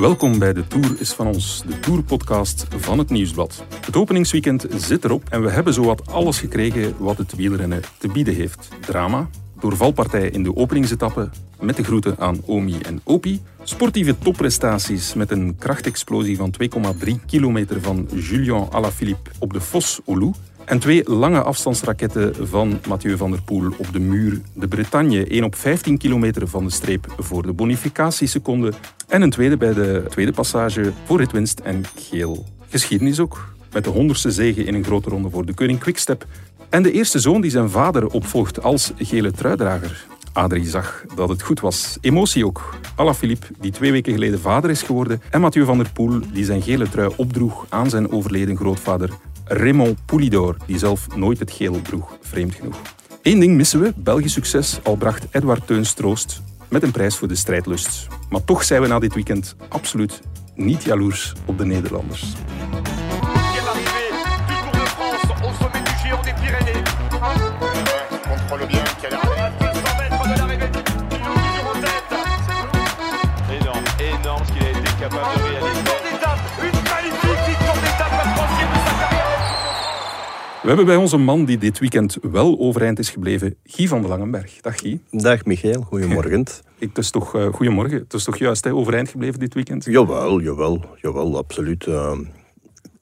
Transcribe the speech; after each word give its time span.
Welkom 0.00 0.38
bij 0.38 0.52
De 0.52 0.66
Tour 0.66 0.94
is 0.98 1.12
van 1.12 1.26
ons, 1.26 1.62
de 1.66 1.80
Tourpodcast 1.80 2.66
van 2.76 2.98
het 2.98 3.10
Nieuwsblad. 3.10 3.64
Het 3.86 3.96
openingsweekend 3.96 4.66
zit 4.76 5.04
erop 5.04 5.22
en 5.28 5.42
we 5.42 5.50
hebben 5.50 5.74
zowat 5.74 6.06
alles 6.06 6.38
gekregen 6.38 6.94
wat 6.98 7.18
het 7.18 7.36
wielrennen 7.36 7.82
te 7.98 8.08
bieden 8.08 8.34
heeft. 8.34 8.68
Drama, 8.80 9.28
door 9.60 9.76
valpartijen 9.76 10.32
in 10.32 10.42
de 10.42 10.56
openingsetappe, 10.56 11.28
met 11.60 11.76
de 11.76 11.84
groeten 11.84 12.18
aan 12.18 12.40
Omi 12.46 12.78
en 12.78 13.00
Opi. 13.04 13.40
Sportieve 13.62 14.18
topprestaties 14.18 15.14
met 15.14 15.30
een 15.30 15.56
krachtexplosie 15.58 16.36
van 16.36 16.54
2,3 17.04 17.12
kilometer 17.26 17.80
van 17.80 18.08
Julien 18.14 18.70
Alaphilippe 18.70 19.30
op 19.38 19.52
de 19.52 19.60
Fos 19.60 20.00
Oulu. 20.06 20.30
En 20.70 20.78
twee 20.78 21.10
lange 21.10 21.42
afstandsraketten 21.42 22.48
van 22.48 22.80
Mathieu 22.88 23.16
van 23.16 23.30
der 23.30 23.42
Poel 23.42 23.72
op 23.76 23.92
de 23.92 23.98
muur 23.98 24.40
de 24.54 24.68
Bretagne. 24.68 25.36
Eén 25.36 25.44
op 25.44 25.54
15 25.54 25.98
kilometer 25.98 26.48
van 26.48 26.64
de 26.64 26.70
streep 26.70 27.14
voor 27.18 27.42
de 27.42 27.52
bonificatieseconde. 27.52 28.72
En 29.08 29.22
een 29.22 29.30
tweede 29.30 29.56
bij 29.56 29.72
de 29.72 30.04
tweede 30.08 30.32
passage 30.32 30.92
voor 31.04 31.18
ritwinst 31.18 31.60
en 31.60 31.84
geel. 31.96 32.46
Geschiedenis 32.68 33.20
ook. 33.20 33.54
Met 33.72 33.84
de 33.84 33.90
honderdste 33.90 34.30
zege 34.30 34.64
in 34.64 34.74
een 34.74 34.84
grote 34.84 35.08
ronde 35.08 35.30
voor 35.30 35.46
de 35.46 35.54
koning 35.54 35.78
Quickstep. 35.78 36.26
En 36.68 36.82
de 36.82 36.92
eerste 36.92 37.18
zoon 37.18 37.40
die 37.40 37.50
zijn 37.50 37.70
vader 37.70 38.06
opvolgt 38.06 38.62
als 38.62 38.92
gele 38.96 39.30
truidrager. 39.30 40.06
Adrie 40.32 40.66
zag 40.66 41.04
dat 41.14 41.28
het 41.28 41.42
goed 41.42 41.60
was. 41.60 41.98
Emotie 42.00 42.46
ook. 42.46 42.74
Alaphilippe, 42.94 43.46
die 43.60 43.70
twee 43.72 43.92
weken 43.92 44.12
geleden 44.12 44.40
vader 44.40 44.70
is 44.70 44.82
geworden. 44.82 45.22
En 45.30 45.40
Mathieu 45.40 45.64
van 45.64 45.78
der 45.78 45.90
Poel, 45.92 46.20
die 46.32 46.44
zijn 46.44 46.62
gele 46.62 46.88
trui 46.88 47.12
opdroeg 47.16 47.66
aan 47.68 47.90
zijn 47.90 48.12
overleden 48.12 48.56
grootvader 48.56 49.10
Raymond 49.52 50.04
Poulidor, 50.04 50.56
die 50.66 50.78
zelf 50.78 51.16
nooit 51.16 51.38
het 51.38 51.50
geel 51.50 51.82
droeg, 51.82 52.18
vreemd 52.20 52.54
genoeg. 52.54 52.76
Eén 53.22 53.40
ding 53.40 53.56
missen 53.56 53.80
we, 53.80 53.92
Belgisch 53.96 54.32
succes, 54.32 54.78
al 54.82 54.96
bracht 54.96 55.26
Edward 55.30 55.66
Teuns 55.66 55.92
troost 55.92 56.42
met 56.68 56.82
een 56.82 56.90
prijs 56.90 57.16
voor 57.16 57.28
de 57.28 57.34
strijdlust. 57.34 58.06
Maar 58.28 58.44
toch 58.44 58.64
zijn 58.64 58.82
we 58.82 58.88
na 58.88 58.98
dit 58.98 59.14
weekend 59.14 59.56
absoluut 59.68 60.20
niet 60.54 60.82
jaloers 60.82 61.32
op 61.44 61.58
de 61.58 61.64
Nederlanders. 61.64 62.32
We 80.62 80.68
hebben 80.68 80.86
bij 80.86 80.96
ons 80.96 81.12
een 81.12 81.24
man 81.24 81.44
die 81.44 81.58
dit 81.58 81.78
weekend 81.78 82.18
wel 82.22 82.58
overeind 82.58 82.98
is 82.98 83.10
gebleven, 83.10 83.56
Guy 83.64 83.88
van 83.88 84.02
de 84.02 84.08
Langenberg. 84.08 84.60
Dag 84.60 84.78
Guy. 84.78 85.00
Dag 85.10 85.44
Michael, 85.44 85.82
goedemorgen. 85.82 86.40
Ik, 86.78 86.88
het 86.88 86.98
is 86.98 87.10
toch, 87.10 87.36
uh, 87.36 87.46
goedemorgen. 87.52 87.98
Het 87.98 88.12
is 88.14 88.24
toch 88.24 88.36
juist 88.36 88.64
hè, 88.64 88.74
overeind 88.74 89.08
gebleven 89.08 89.40
dit 89.40 89.54
weekend? 89.54 89.84
Jawel, 89.84 90.40
jawel, 90.40 90.84
jawel, 91.00 91.36
absoluut. 91.36 91.86
Uh, 91.86 92.18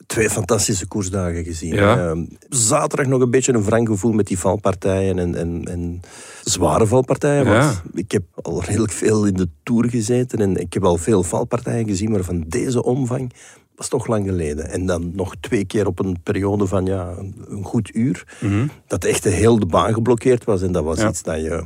twee 0.07 0.31
fantastische 0.31 0.87
koersdagen 0.87 1.45
gezien. 1.45 1.75
Ja. 1.75 2.15
Uh, 2.15 2.23
zaterdag 2.49 3.07
nog 3.07 3.21
een 3.21 3.31
beetje 3.31 3.53
een 3.53 3.65
wrang 3.65 3.89
gevoel 3.89 4.13
met 4.13 4.27
die 4.27 4.39
valpartijen 4.39 5.19
en, 5.19 5.35
en, 5.35 5.65
en 5.65 6.01
zware 6.43 6.87
valpartijen. 6.87 7.45
Ja. 7.45 7.83
ik 7.95 8.13
heb 8.13 8.23
al 8.43 8.65
redelijk 8.65 8.93
veel 8.93 9.27
in 9.27 9.35
de 9.35 9.49
Tour 9.63 9.89
gezeten 9.89 10.39
en 10.39 10.57
ik 10.57 10.73
heb 10.73 10.85
al 10.85 10.97
veel 10.97 11.23
valpartijen 11.23 11.87
gezien, 11.87 12.11
maar 12.11 12.25
van 12.25 12.45
deze 12.49 12.83
omvang 12.83 13.33
was 13.79 13.89
toch 13.89 14.07
lang 14.07 14.27
geleden. 14.27 14.69
En 14.71 14.87
dan 14.87 15.11
nog 15.15 15.35
twee 15.41 15.65
keer 15.65 15.87
op 15.87 15.99
een 15.99 16.21
periode 16.23 16.67
van 16.67 16.87
ja, 16.87 17.15
een 17.49 17.65
goed 17.65 17.95
uur. 17.95 18.39
Mm 18.41 18.71
Dat 18.87 19.05
echt 19.05 19.25
heel 19.25 19.59
de 19.59 19.67
baan 19.67 19.95
geblokkeerd 19.95 20.45
was. 20.45 20.63
En 20.63 20.73
dat 20.73 20.85
was 20.85 21.05
iets 21.05 21.23
dat 21.23 21.37
je, 21.37 21.65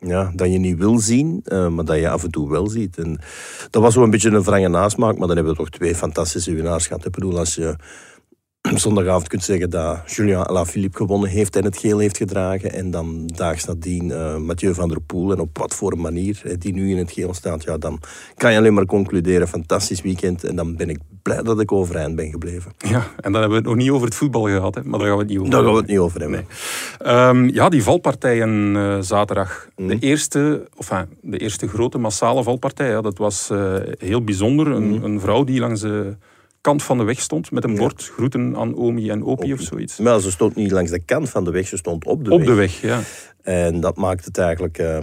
ja, 0.00 0.32
dat 0.34 0.52
je 0.52 0.58
niet 0.58 0.78
wil 0.78 0.98
zien, 0.98 1.40
uh, 1.44 1.68
maar 1.68 1.84
dat 1.84 1.98
je 1.98 2.08
af 2.08 2.24
en 2.24 2.30
toe 2.30 2.50
wel 2.50 2.68
ziet. 2.68 2.98
En 2.98 3.20
dat 3.70 3.82
was 3.82 3.94
wel 3.94 4.04
een 4.04 4.10
beetje 4.10 4.30
een 4.30 4.42
wrange 4.42 4.68
nasmaak, 4.68 5.18
maar 5.18 5.26
dan 5.26 5.36
hebben 5.36 5.54
we 5.54 5.58
toch 5.58 5.70
twee 5.70 5.94
fantastische 5.94 6.54
winnaars 6.54 6.86
gehad. 6.86 7.04
Ik 7.04 7.12
bedoel, 7.12 7.38
als 7.38 7.54
je 7.54 7.76
zondagavond 8.72 9.28
kunt 9.28 9.44
zeggen 9.44 9.70
dat 9.70 10.00
Julien 10.06 10.46
Alaphilippe 10.46 10.96
gewonnen 10.96 11.30
heeft 11.30 11.56
en 11.56 11.64
het 11.64 11.78
geel 11.78 11.98
heeft 11.98 12.16
gedragen. 12.16 12.72
En 12.72 12.90
dan 12.90 13.26
daags 13.26 13.64
nadien 13.64 14.08
uh, 14.08 14.36
Mathieu 14.36 14.74
van 14.74 14.88
der 14.88 15.00
Poel. 15.00 15.32
En 15.32 15.40
op 15.40 15.58
wat 15.58 15.74
voor 15.74 15.92
een 15.92 16.00
manier 16.00 16.42
die 16.58 16.72
nu 16.72 16.90
in 16.90 16.98
het 16.98 17.12
geel 17.12 17.34
staat. 17.34 17.62
Ja, 17.62 17.78
dan 17.78 18.00
kan 18.36 18.52
je 18.52 18.58
alleen 18.58 18.74
maar 18.74 18.84
concluderen, 18.84 19.48
fantastisch 19.48 20.02
weekend. 20.02 20.44
En 20.44 20.56
dan 20.56 20.76
ben 20.76 20.88
ik 20.88 20.98
blij 21.22 21.42
dat 21.42 21.60
ik 21.60 21.72
overeind 21.72 22.16
ben 22.16 22.30
gebleven. 22.30 22.72
Ja, 22.78 23.06
en 23.20 23.32
dan 23.32 23.40
hebben 23.40 23.50
we 23.50 23.56
het 23.56 23.64
nog 23.64 23.76
niet 23.76 23.90
over 23.90 24.06
het 24.06 24.16
voetbal 24.16 24.42
gehad. 24.42 24.74
Hè? 24.74 24.82
Maar 24.84 24.98
daar 24.98 25.08
gaan 25.08 25.16
we 25.16 25.22
het 25.22 25.30
niet 25.30 25.38
over 25.38 25.50
Daar 25.50 25.62
gaan 25.62 25.72
we 25.72 25.78
het 25.78 25.88
niet 25.88 25.98
over 25.98 26.20
hebben. 26.20 26.46
Ehm, 26.98 27.48
ja, 27.48 27.68
die 27.68 27.82
valpartijen 27.82 28.74
uh, 28.74 28.96
zaterdag. 29.00 29.68
De, 29.76 29.82
mhm. 29.82 29.96
eerste, 30.00 30.68
enfin, 30.76 31.06
de 31.20 31.38
eerste 31.38 31.68
grote 31.68 31.98
massale 31.98 32.42
valpartij. 32.42 32.88
Ja, 32.88 33.00
dat 33.00 33.18
was 33.18 33.48
uh, 33.52 33.74
heel 33.98 34.24
bijzonder. 34.24 34.66
Een, 34.66 34.88
mhm. 34.88 35.04
een 35.04 35.20
vrouw 35.20 35.44
die 35.44 35.60
langs 35.60 35.80
de 35.80 36.16
kant 36.64 36.82
van 36.82 36.98
de 36.98 37.04
weg 37.04 37.20
stond 37.20 37.50
met 37.50 37.64
een 37.64 37.76
bord 37.76 38.10
groeten 38.14 38.56
aan 38.56 38.76
Omi 38.76 39.10
en 39.10 39.24
Opi 39.24 39.52
of 39.52 39.60
zoiets. 39.60 39.98
Maar 39.98 40.20
ze 40.20 40.30
stond 40.30 40.54
niet 40.54 40.70
langs 40.70 40.90
de 40.90 40.98
kant 40.98 41.30
van 41.30 41.44
de 41.44 41.50
weg, 41.50 41.66
ze 41.66 41.76
stond 41.76 42.04
op 42.04 42.24
de 42.24 42.30
weg. 42.30 42.38
Op 42.38 42.46
de 42.46 42.54
weg, 42.54 42.80
ja. 42.80 43.00
En 43.42 43.80
dat 43.80 43.96
maakt 43.96 44.24
het 44.24 44.38
eigenlijk 44.38 44.78
uh, 44.78 44.98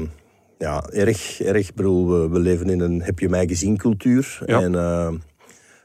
ja, 0.58 0.86
erg, 0.90 1.42
erg. 1.42 1.74
Bedoel, 1.74 2.30
we, 2.32 2.40
leven 2.40 2.70
in 2.70 2.80
een 2.80 3.02
heb 3.02 3.20
je 3.20 3.30
mij 3.30 3.48
gezien 3.48 3.78
cultuur. 3.78 4.42
Ja. 4.46 4.62
En 4.62 4.74
uh, 4.74 5.12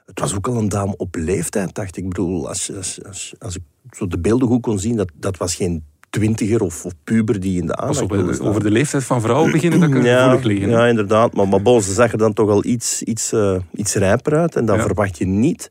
het 0.07 0.21
was 0.21 0.35
ook 0.35 0.49
al 0.49 0.57
een 0.57 0.69
dame 0.69 0.97
op 0.97 1.15
leeftijd, 1.15 1.75
dacht 1.75 1.97
ik. 1.97 2.03
Ik 2.05 2.09
bedoel, 2.09 2.49
als, 2.49 2.73
als, 2.77 3.05
als, 3.05 3.35
als 3.39 3.57
ik 3.57 3.63
zo 3.91 4.07
de 4.07 4.19
beelden 4.19 4.49
goed 4.49 4.63
kon 4.63 4.79
zien, 4.79 4.97
dat, 4.97 5.11
dat 5.15 5.37
was 5.37 5.55
geen 5.55 5.85
twintiger 6.17 6.61
of, 6.61 6.85
of, 6.85 6.93
puber 7.05 7.41
die 7.41 7.61
in 7.61 7.67
de 7.67 7.77
aandacht 7.77 8.03
over, 8.03 8.43
over 8.43 8.63
de 8.63 8.71
leeftijd 8.71 9.05
van 9.05 9.21
vrouwen 9.21 9.53
beginnen, 9.53 9.81
dat 9.81 9.91
kan 9.91 10.05
ja, 10.05 10.23
gevoelig 10.23 10.45
liggen. 10.45 10.69
Ja, 10.69 10.87
inderdaad. 10.87 11.35
Maar, 11.35 11.49
maar 11.49 11.63
bon, 11.63 11.83
ze 11.83 11.93
zag 11.93 12.13
er 12.13 12.19
dan 12.19 12.33
toch 12.33 12.51
al 12.51 12.65
iets, 12.65 13.03
iets, 13.03 13.33
uh, 13.33 13.57
iets 13.75 13.95
rijper 13.95 14.37
uit. 14.37 14.57
En 14.57 14.67
dan 14.67 14.81
verwacht 14.81 15.19
je 15.19 15.27
niet 15.27 15.71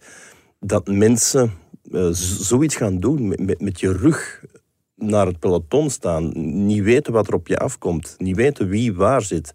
dat 0.60 0.88
mensen 0.88 1.52
uh, 1.92 2.08
zoiets 2.12 2.76
gaan 2.76 3.00
doen 3.00 3.28
met, 3.28 3.62
met, 3.62 3.80
je 3.80 3.92
rug 3.92 4.44
naar 4.96 5.26
het 5.26 5.40
peloton 5.40 5.90
staan, 5.90 6.32
niet 6.66 6.84
weten 6.84 7.14
wat 7.14 7.28
er 7.28 7.34
op 7.34 7.48
je 7.48 7.58
afkomt, 7.58 8.16
niet 8.18 8.36
weten 8.36 8.68
wie 8.68 8.94
waar 8.94 9.22
zit. 9.22 9.54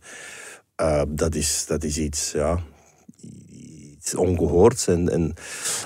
Uh, 0.80 1.02
dat, 1.08 1.34
is, 1.34 1.64
dat 1.66 1.84
is 1.84 1.98
iets, 1.98 2.32
ja, 2.32 2.58
iets 4.10 4.20
ongehoords. 4.20 4.86
En, 4.86 5.08
en 5.08 5.34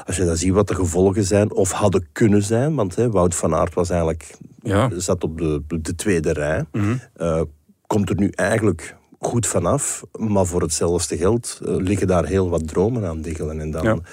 als 0.07 0.17
je 0.17 0.25
dan 0.25 0.37
ziet 0.37 0.53
wat 0.53 0.69
de 0.69 0.75
gevolgen 0.75 1.25
zijn, 1.25 1.53
of 1.53 1.73
hadden 1.73 2.07
kunnen 2.13 2.43
zijn, 2.43 2.75
want 2.75 2.97
hè, 2.97 3.11
Wout 3.11 3.35
van 3.35 3.55
Aert 3.55 3.75
was 3.75 3.91
eigenlijk, 3.91 4.37
ja. 4.63 4.91
zat 4.97 5.25
op 5.25 5.39
de, 5.39 5.63
de 5.81 5.95
tweede 5.95 6.33
rij, 6.33 6.65
mm 6.73 7.01
uh, 7.17 7.41
komt 7.87 8.11
er 8.11 8.17
nu 8.17 8.29
eigenlijk 8.29 8.97
goed 9.19 9.47
vanaf, 9.47 10.05
maar 10.19 10.47
voor 10.47 10.63
hetzelfde 10.63 11.17
geld 11.17 11.59
liggen 11.63 12.07
daar 12.07 12.25
heel 12.25 12.49
wat 12.49 12.69
dromen 12.69 13.07
aan 13.07 13.21
diggelen. 13.21 13.61
En 13.61 13.71
dan, 13.71 14.05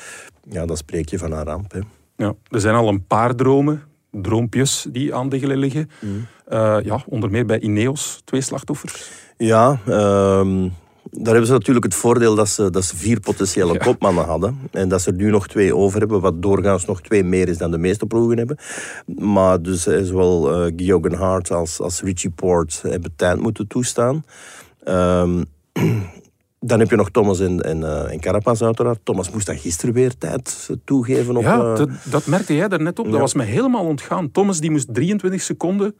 ja, 0.49 0.65
dan 0.65 0.77
spreek 0.77 1.09
je 1.09 1.17
van 1.17 1.31
een 1.31 1.43
ramp. 1.43 1.71
Hè. 1.71 1.79
Ja, 2.15 2.33
er 2.49 2.59
zijn 2.59 2.75
al 2.75 2.87
een 2.87 3.05
paar 3.05 3.35
dromen, 3.35 3.83
droompjes 4.11 4.87
die 4.89 5.15
aan 5.15 5.29
de 5.29 5.57
liggen. 5.57 5.89
Mm. 5.99 6.27
Uh, 6.49 6.77
ja, 6.83 7.03
onder 7.05 7.31
meer 7.31 7.45
bij 7.45 7.59
Ineos, 7.59 8.21
twee 8.25 8.41
slachtoffers. 8.41 9.11
Ja, 9.37 9.79
uh, 9.87 10.65
daar 11.09 11.31
hebben 11.31 11.45
ze 11.45 11.51
natuurlijk 11.51 11.85
het 11.85 11.95
voordeel 11.95 12.35
dat 12.35 12.49
ze, 12.49 12.69
dat 12.69 12.83
ze 12.83 12.95
vier 12.95 13.19
potentiële 13.19 13.77
kopmannen 13.77 14.25
hadden. 14.25 14.59
En 14.71 14.89
dat 14.89 15.01
ze 15.01 15.09
er 15.09 15.15
nu 15.15 15.29
nog 15.29 15.47
twee 15.47 15.75
over 15.75 15.99
hebben, 15.99 16.21
wat 16.21 16.41
doorgaans 16.41 16.85
nog 16.85 17.01
twee 17.01 17.23
meer 17.23 17.47
is 17.47 17.57
dan 17.57 17.71
de 17.71 17.77
meeste 17.77 18.05
ploegen 18.05 18.37
hebben. 18.37 18.57
Maar 19.05 19.61
dus 19.61 19.87
eh, 19.87 20.03
zowel 20.03 20.65
uh, 20.65 20.73
Geoghan 20.75 21.13
Hart 21.13 21.51
als, 21.51 21.79
als 21.79 22.01
Richie 22.01 22.29
Port 22.29 22.81
hebben 22.87 23.13
tijd 23.15 23.39
moeten 23.39 23.67
toestaan. 23.67 24.23
Um, 24.87 25.45
Dan 26.63 26.79
heb 26.79 26.89
je 26.89 26.95
nog 26.95 27.11
Thomas 27.11 27.39
en, 27.39 27.61
en, 27.61 27.79
uh, 27.79 28.11
en 28.11 28.19
Carapaz 28.19 28.61
uiteraard. 28.61 28.99
Thomas 29.03 29.31
moest 29.31 29.45
dan 29.45 29.57
gisteren 29.57 29.93
weer 29.93 30.17
tijd 30.17 30.69
toegeven. 30.85 31.37
Op, 31.37 31.43
ja, 31.43 31.73
dat, 31.75 31.89
dat, 32.03 32.25
merkte 32.25 32.55
jij 32.55 32.67
daar 32.67 32.81
net 32.81 32.99
op. 32.99 33.11
Dat 33.11 33.19
was 33.19 33.33
me 33.33 33.43
helemaal 33.43 33.85
ontgaan. 33.85 34.31
Thomas 34.31 34.59
die 34.59 34.71
moest 34.71 34.93
23 34.93 35.41
seconden 35.41 35.95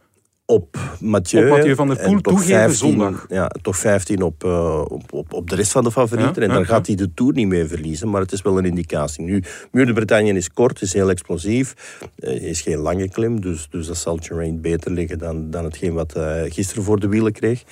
op 0.51 0.78
Mathieu, 1.00 1.44
op 1.44 1.50
Mathieu 1.50 1.75
van 1.75 1.88
der 1.88 1.97
Poel 1.97 2.22
toegeven 2.22 2.56
15, 2.56 2.78
zondag. 2.89 3.25
Ja, 3.29 3.51
toch 3.62 3.78
15 3.78 4.22
op, 4.22 4.44
uh, 4.44 4.81
op, 4.88 5.13
op, 5.13 5.34
op 5.34 5.50
de 5.50 5.56
rest 5.56 5.72
van 5.72 5.84
de 5.84 5.91
favorieten. 5.91 6.41
Ja, 6.41 6.47
en 6.47 6.53
dan 6.53 6.66
gaat 6.66 6.88
hij 6.88 6.95
de 6.95 7.13
Tour 7.13 7.34
niet 7.34 7.47
meer 7.47 7.67
verliezen. 7.67 8.09
Maar 8.09 8.21
het 8.21 8.31
is 8.31 8.42
wel 8.42 8.57
een 8.57 8.65
indicatie. 8.65 9.24
Nu, 9.24 9.44
Muur 9.71 9.86
de 9.86 9.94
Bretagne 9.94 10.33
is 10.33 10.53
kort, 10.53 10.81
is 10.81 10.94
heel 10.94 11.09
explosief. 11.09 11.98
Uh, 12.19 12.44
is 12.44 12.62
geen 12.62 12.77
lange 12.77 13.09
klim. 13.09 13.42
Dus, 13.42 13.68
dus 13.69 13.88
dat 13.88 13.98
zal 13.98 14.18
Terrain 14.18 14.62
beter 14.62 14.92
liggen 14.92 15.18
dan, 15.18 15.50
dan 15.50 15.63
hetgeen 15.63 15.94
wat 15.94 16.13
hij 16.13 16.50
gisteren 16.50 16.83
voor 16.83 17.00
de 17.00 17.07
wielen 17.07 17.31
kreeg. 17.31 17.63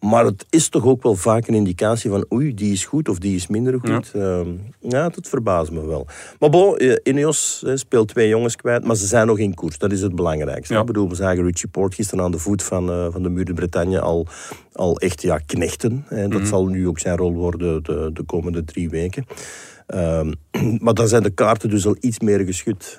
Maar 0.00 0.24
het 0.24 0.46
is 0.50 0.68
toch 0.68 0.84
ook 0.84 1.02
wel 1.02 1.14
vaak 1.14 1.48
een 1.48 1.54
indicatie 1.54 2.10
van 2.10 2.26
oei, 2.32 2.54
die 2.54 2.72
is 2.72 2.84
goed 2.84 3.08
of 3.08 3.18
die 3.18 3.34
is 3.34 3.46
minder 3.46 3.78
goed. 3.80 4.10
Ja, 4.12 4.40
uh, 4.40 4.46
ja 4.78 5.08
dat 5.08 5.28
verbaast 5.28 5.70
me 5.70 5.86
wel. 5.86 6.06
Maar 6.38 6.50
bon, 6.50 6.76
eh, 6.76 6.96
Ineos 7.02 7.64
speelt 7.74 8.08
twee 8.08 8.28
jongens 8.28 8.56
kwijt, 8.56 8.84
maar 8.84 8.96
ze 8.96 9.06
zijn 9.06 9.26
nog 9.26 9.38
in 9.38 9.54
koers. 9.54 9.78
Dat 9.78 9.92
is 9.92 10.02
het 10.02 10.14
belangrijkste. 10.14 10.74
Ja. 10.74 10.80
Ik 10.80 10.86
bedoel, 10.86 11.08
we 11.08 11.14
zagen 11.14 11.44
Richie 11.44 11.68
Port 11.68 11.94
gisteren 11.94 12.24
aan 12.24 12.30
de 12.30 12.38
voet 12.38 12.62
van, 12.62 12.90
uh, 12.90 13.06
van 13.10 13.22
de 13.22 13.28
Muur 13.28 13.44
de 13.44 13.54
Bretagne 13.54 14.00
al, 14.00 14.26
al 14.72 14.98
echt 14.98 15.22
ja, 15.22 15.38
knechten. 15.38 16.04
Hè. 16.08 16.28
Dat 16.28 16.40
mm 16.40 16.46
zal 16.46 16.66
nu 16.66 16.88
ook 16.88 16.98
zijn 16.98 17.16
rol 17.16 17.32
worden 17.32 17.82
de, 17.82 18.10
de 18.12 18.22
komende 18.22 18.64
drie 18.64 18.90
weken. 18.90 19.26
Uh, 19.94 20.20
maar 20.84 20.94
dan 20.94 21.08
zijn 21.08 21.22
de 21.22 21.30
kaarten 21.30 21.70
dus 21.70 21.86
al 21.86 21.96
iets 22.00 22.20
meer 22.20 22.40
geschud. 22.40 22.98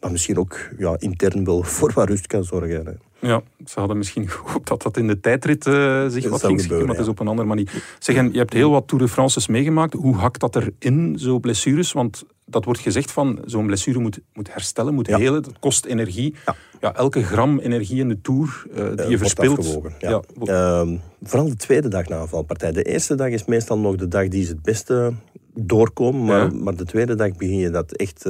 Maar 0.00 0.10
misschien 0.10 0.38
ook 0.38 0.58
ja, 0.78 0.96
intern 0.98 1.44
wel 1.44 1.62
voor 1.76 1.92
wat 1.94 2.08
rust 2.08 2.26
kan 2.26 2.44
zorgen. 2.44 2.86
Hè. 2.86 2.92
Ja, 3.20 3.42
ze 3.66 3.78
hadden 3.78 3.96
misschien 3.96 4.28
gehoopt 4.28 4.68
dat 4.68 4.82
dat 4.82 4.96
in 4.96 5.06
de 5.06 5.20
tijdrit 5.20 5.66
uh, 5.66 6.06
zich 6.08 6.22
dat 6.22 6.30
wat 6.30 6.44
ging 6.44 6.60
schikken, 6.60 6.86
maar 6.86 6.94
het 6.94 7.04
is 7.04 7.10
op 7.10 7.18
een 7.18 7.28
andere 7.28 7.48
manier. 7.48 7.82
Zeg, 7.98 8.16
en 8.16 8.32
je 8.32 8.38
hebt 8.38 8.52
heel 8.52 8.70
wat 8.70 8.88
Tour 8.88 9.04
de 9.04 9.10
France's 9.10 9.46
meegemaakt. 9.46 9.92
Hoe 9.92 10.14
hakt 10.14 10.40
dat 10.40 10.56
erin, 10.56 11.18
zo 11.18 11.38
blessures? 11.38 11.92
Want 11.92 12.24
dat 12.44 12.64
wordt 12.64 12.80
gezegd 12.80 13.10
van, 13.10 13.38
zo'n 13.44 13.66
blessure 13.66 13.98
moet, 13.98 14.20
moet 14.32 14.52
herstellen, 14.52 14.94
moet 14.94 15.06
ja. 15.06 15.18
helen. 15.18 15.42
Dat 15.42 15.58
kost 15.58 15.84
energie. 15.84 16.34
Ja. 16.46 16.54
ja. 16.80 16.94
elke 16.94 17.22
gram 17.22 17.58
energie 17.58 18.00
in 18.00 18.08
de 18.08 18.20
Tour 18.20 18.64
uh, 18.70 18.96
die 18.96 19.08
je 19.08 19.18
verspilt... 19.18 19.80
Ja. 19.98 20.22
Uh, 20.42 20.88
vooral 21.22 21.48
de 21.48 21.56
tweede 21.56 21.88
dag 21.88 22.08
na 22.08 22.20
een 22.20 22.28
valpartij. 22.28 22.72
De 22.72 22.82
eerste 22.82 23.14
dag 23.14 23.28
is 23.28 23.44
meestal 23.44 23.78
nog 23.78 23.96
de 23.96 24.08
dag 24.08 24.28
die 24.28 24.44
ze 24.44 24.52
het 24.52 24.62
beste 24.62 25.12
doorkomen. 25.54 26.24
Maar, 26.24 26.54
maar 26.54 26.76
de 26.76 26.84
tweede 26.84 27.14
dag 27.14 27.36
begin 27.36 27.58
je 27.58 27.70
dat 27.70 27.92
echt 27.92 28.24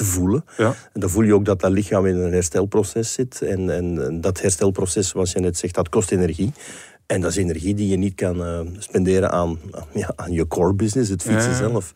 te 0.00 0.06
voelen. 0.06 0.44
Ja. 0.56 0.74
En 0.92 1.00
dan 1.00 1.10
voel 1.10 1.24
je 1.24 1.34
ook 1.34 1.44
dat 1.44 1.60
dat 1.60 1.70
lichaam 1.70 2.06
in 2.06 2.16
een 2.16 2.32
herstelproces 2.32 3.12
zit. 3.12 3.42
En, 3.42 3.70
en 3.70 4.20
dat 4.20 4.40
herstelproces, 4.40 5.08
zoals 5.08 5.32
je 5.32 5.40
net 5.40 5.56
zegt, 5.56 5.74
dat 5.74 5.88
kost 5.88 6.10
energie. 6.10 6.52
En 7.06 7.20
dat 7.20 7.30
is 7.30 7.36
energie 7.36 7.74
die 7.74 7.88
je 7.88 7.96
niet 7.96 8.14
kan 8.14 8.36
uh, 8.40 8.60
spenderen 8.78 9.30
aan, 9.30 9.58
ja, 9.92 10.12
aan 10.16 10.32
je 10.32 10.46
core 10.46 10.74
business, 10.74 11.10
het 11.10 11.22
fietsen 11.22 11.54
zelf. 11.54 11.92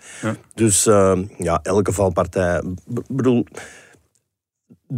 Dus 0.54 0.86
uh, 0.86 1.18
ja, 1.38 1.60
elke 1.62 1.92
valpartij... 1.92 2.62
bedoel, 3.08 3.46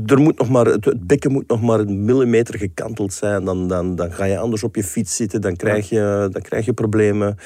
er 0.06 0.20
moet 0.20 0.38
nog 0.38 0.48
maar, 0.48 0.66
het, 0.66 1.06
bekken 1.06 1.32
moet 1.32 1.48
nog 1.48 1.62
maar 1.62 1.80
een 1.80 2.04
millimeter 2.04 2.58
gekanteld 2.58 3.12
zijn. 3.12 3.44
Dan, 3.44 3.68
dan, 3.68 3.94
dan 3.94 4.12
ga 4.12 4.24
je 4.24 4.38
anders 4.38 4.62
op 4.62 4.76
je 4.76 4.84
fiets 4.84 5.16
zitten. 5.16 5.40
Dan 5.40 5.56
krijg 5.56 5.88
je, 5.88 6.28
dan 6.30 6.42
krijg 6.42 6.64
je 6.64 6.72
problemen. 6.72 7.36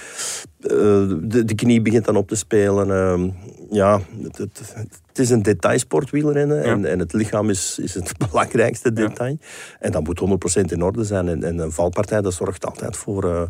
Uh, 0.61 0.71
de, 1.23 1.45
de 1.45 1.55
knie 1.55 1.83
begint 1.83 2.05
dan 2.05 2.17
op 2.17 2.29
te 2.29 2.35
spelen. 2.35 2.89
Uh, 2.89 3.33
ja, 3.71 4.01
het, 4.23 4.39
het, 4.39 4.75
het, 4.75 5.19
is 5.19 5.31
een 5.31 5.43
detailsport 5.43 6.11
wielrennen. 6.11 6.63
En, 6.63 6.85
en 6.85 6.99
het 6.99 7.13
lichaam 7.13 7.51
is, 7.51 7.79
is 7.79 7.95
het 7.95 8.13
belangrijkste 8.31 8.93
detail. 8.93 9.39
En 9.79 9.93
dat 9.93 10.05
moet 10.05 10.21
100% 10.61 10.61
in 10.61 10.83
orde 10.83 11.05
zijn. 11.05 11.29
En, 11.29 11.45
en 11.45 11.59
een 11.59 11.73
valpartij 11.73 12.21
dat 12.21 12.35
zorgt 12.35 12.67
altijd 12.67 12.97
voor, 12.97 13.25
uh, 13.25 13.43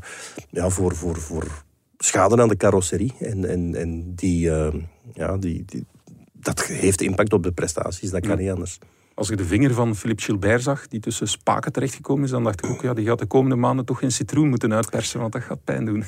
ja, 0.51 0.69
voor, 0.69 0.95
voor, 0.95 1.17
voor 1.17 1.65
schade 1.99 2.43
aan 2.43 2.49
de 2.49 2.57
carrosserie. 2.57 3.13
En, 3.21 3.49
en, 3.49 3.75
en 3.75 4.15
die, 4.15 4.49
uh, 4.49 4.75
ja, 5.15 5.37
die, 5.37 5.65
die 5.67 5.87
dat 6.41 6.65
heeft 6.65 7.01
impact 7.01 7.33
op 7.33 7.43
de 7.43 7.53
prestaties, 7.53 8.11
dat 8.11 8.27
kan 8.27 8.39
niet 8.39 8.51
anders. 8.51 8.79
Als 9.15 9.31
ik 9.31 9.39
de 9.39 9.45
vinger 9.45 9.75
van 9.75 9.97
Philippe 9.97 10.23
Gilbert 10.23 10.63
zag, 10.63 10.89
die 10.89 11.01
tussen 11.01 11.29
spaken 11.29 11.73
terechtgekomen 11.73 12.25
is, 12.25 12.31
dan 12.31 12.45
dacht 12.45 12.65
ik 12.65 12.71
ook, 12.71 12.83
ja, 12.83 12.95
die 12.95 13.07
gaat 13.07 13.19
de 13.19 13.27
komende 13.27 13.57
maanden 13.57 13.85
toch 13.85 13.99
geen 13.99 14.13
citroen 14.13 14.49
moeten 14.49 14.75
uitpersen, 14.75 15.21
want 15.21 15.33
dat 15.33 15.43
gaat 15.43 15.65
pijn 15.65 15.85
doen. 15.85 16.05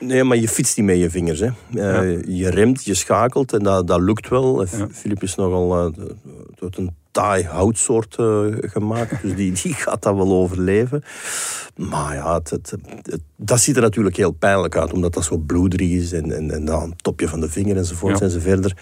Nee, 0.00 0.24
maar 0.24 0.36
je 0.36 0.48
fietst 0.48 0.76
niet 0.76 0.86
met 0.86 0.98
je 0.98 1.10
vingers. 1.10 1.40
Hè. 1.40 1.48
Uh, 1.72 2.22
Je 2.22 2.50
remt, 2.50 2.84
je 2.84 2.94
schakelt 2.94 3.52
en 3.52 3.62
dat, 3.62 3.86
dat 3.86 4.00
lukt 4.00 4.28
wel. 4.28 4.62
Ja. 4.62 4.88
Philippe 4.90 5.24
is 5.24 5.34
nogal 5.34 5.86
uh, 5.86 6.06
een 6.70 6.94
taai 7.10 7.44
houtsoort 7.44 8.16
uh, 8.20 8.46
gemaakt, 8.60 9.22
dus 9.22 9.34
die, 9.34 9.52
die 9.62 9.74
gaat 9.74 10.02
dat 10.02 10.14
wel 10.14 10.32
overleven. 10.32 11.02
Maar 11.76 12.14
ja, 12.14 12.34
het, 12.34 12.50
het, 12.50 12.76
dat 13.36 13.60
ziet 13.60 13.76
er 13.76 13.82
natuurlijk 13.82 14.16
heel 14.16 14.32
pijnlijk 14.32 14.76
uit, 14.76 14.92
omdat 14.92 15.14
dat 15.14 15.24
zo 15.24 15.36
bloederig 15.36 15.90
is 15.90 16.12
en, 16.12 16.32
en, 16.32 16.50
en 16.50 16.64
dan 16.64 16.94
topje 16.96 17.28
van 17.28 17.40
de 17.40 17.48
vinger 17.48 17.76
enzovoort 17.76 18.18
ja. 18.18 18.24
enzoverder 18.24 18.76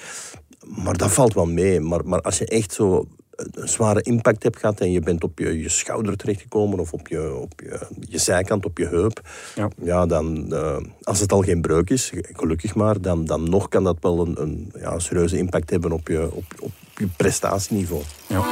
maar 0.77 0.97
dat 0.97 1.13
valt 1.13 1.35
wel 1.35 1.47
mee. 1.47 1.81
Maar, 1.81 2.05
maar 2.05 2.21
als 2.21 2.39
je 2.39 2.47
echt 2.47 2.73
zo 2.73 3.09
een 3.37 3.69
zware 3.69 4.03
impact 4.03 4.43
hebt 4.43 4.59
gehad 4.59 4.81
en 4.81 4.93
je 4.93 5.01
bent 5.01 5.25
op 5.25 5.39
je, 5.39 5.61
je 5.63 5.69
schouder 5.69 6.17
terechtgekomen 6.17 6.79
of 6.79 6.93
op 6.93 7.09
je, 7.09 7.35
op 7.35 7.53
je, 7.57 7.87
je 8.01 8.19
zijkant, 8.19 8.65
op 8.65 8.79
je 8.79 8.87
heup, 8.87 9.21
ja, 9.55 9.69
ja 9.83 10.07
dan, 10.07 10.47
uh, 10.49 10.77
als 11.03 11.21
het 11.21 11.33
al 11.33 11.43
geen 11.43 11.61
breuk 11.61 11.91
is, 11.91 12.13
gelukkig 12.33 12.75
maar, 12.75 13.01
dan, 13.01 13.25
dan 13.25 13.51
nog 13.51 13.69
kan 13.69 13.85
dat 13.85 13.97
wel 14.01 14.27
een, 14.27 14.41
een, 14.41 14.73
ja, 14.79 14.93
een 14.93 15.01
serieuze 15.01 15.37
impact 15.37 15.71
hebben 15.71 15.93
op 15.93 16.09
je, 16.09 16.33
op, 16.33 16.45
op 16.61 16.73
je 16.95 17.09
prestatieniveau. 17.17 18.03
Ja. 18.27 18.43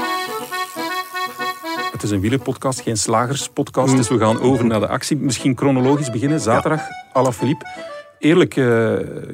Het 1.92 2.02
is 2.02 2.10
een 2.10 2.20
wielerpodcast, 2.20 2.80
geen 2.80 2.96
slagerspodcast, 2.96 3.90
mm. 3.90 3.96
dus 3.96 4.08
we 4.08 4.18
gaan 4.18 4.40
over 4.40 4.64
naar 4.64 4.80
de 4.80 4.88
actie. 4.88 5.16
Misschien 5.16 5.56
chronologisch 5.56 6.10
beginnen, 6.10 6.40
zaterdag, 6.40 6.80
ja. 7.14 7.32
Philippe. 7.32 7.66
Eerlijk, 8.18 8.56
uh, 8.56 8.66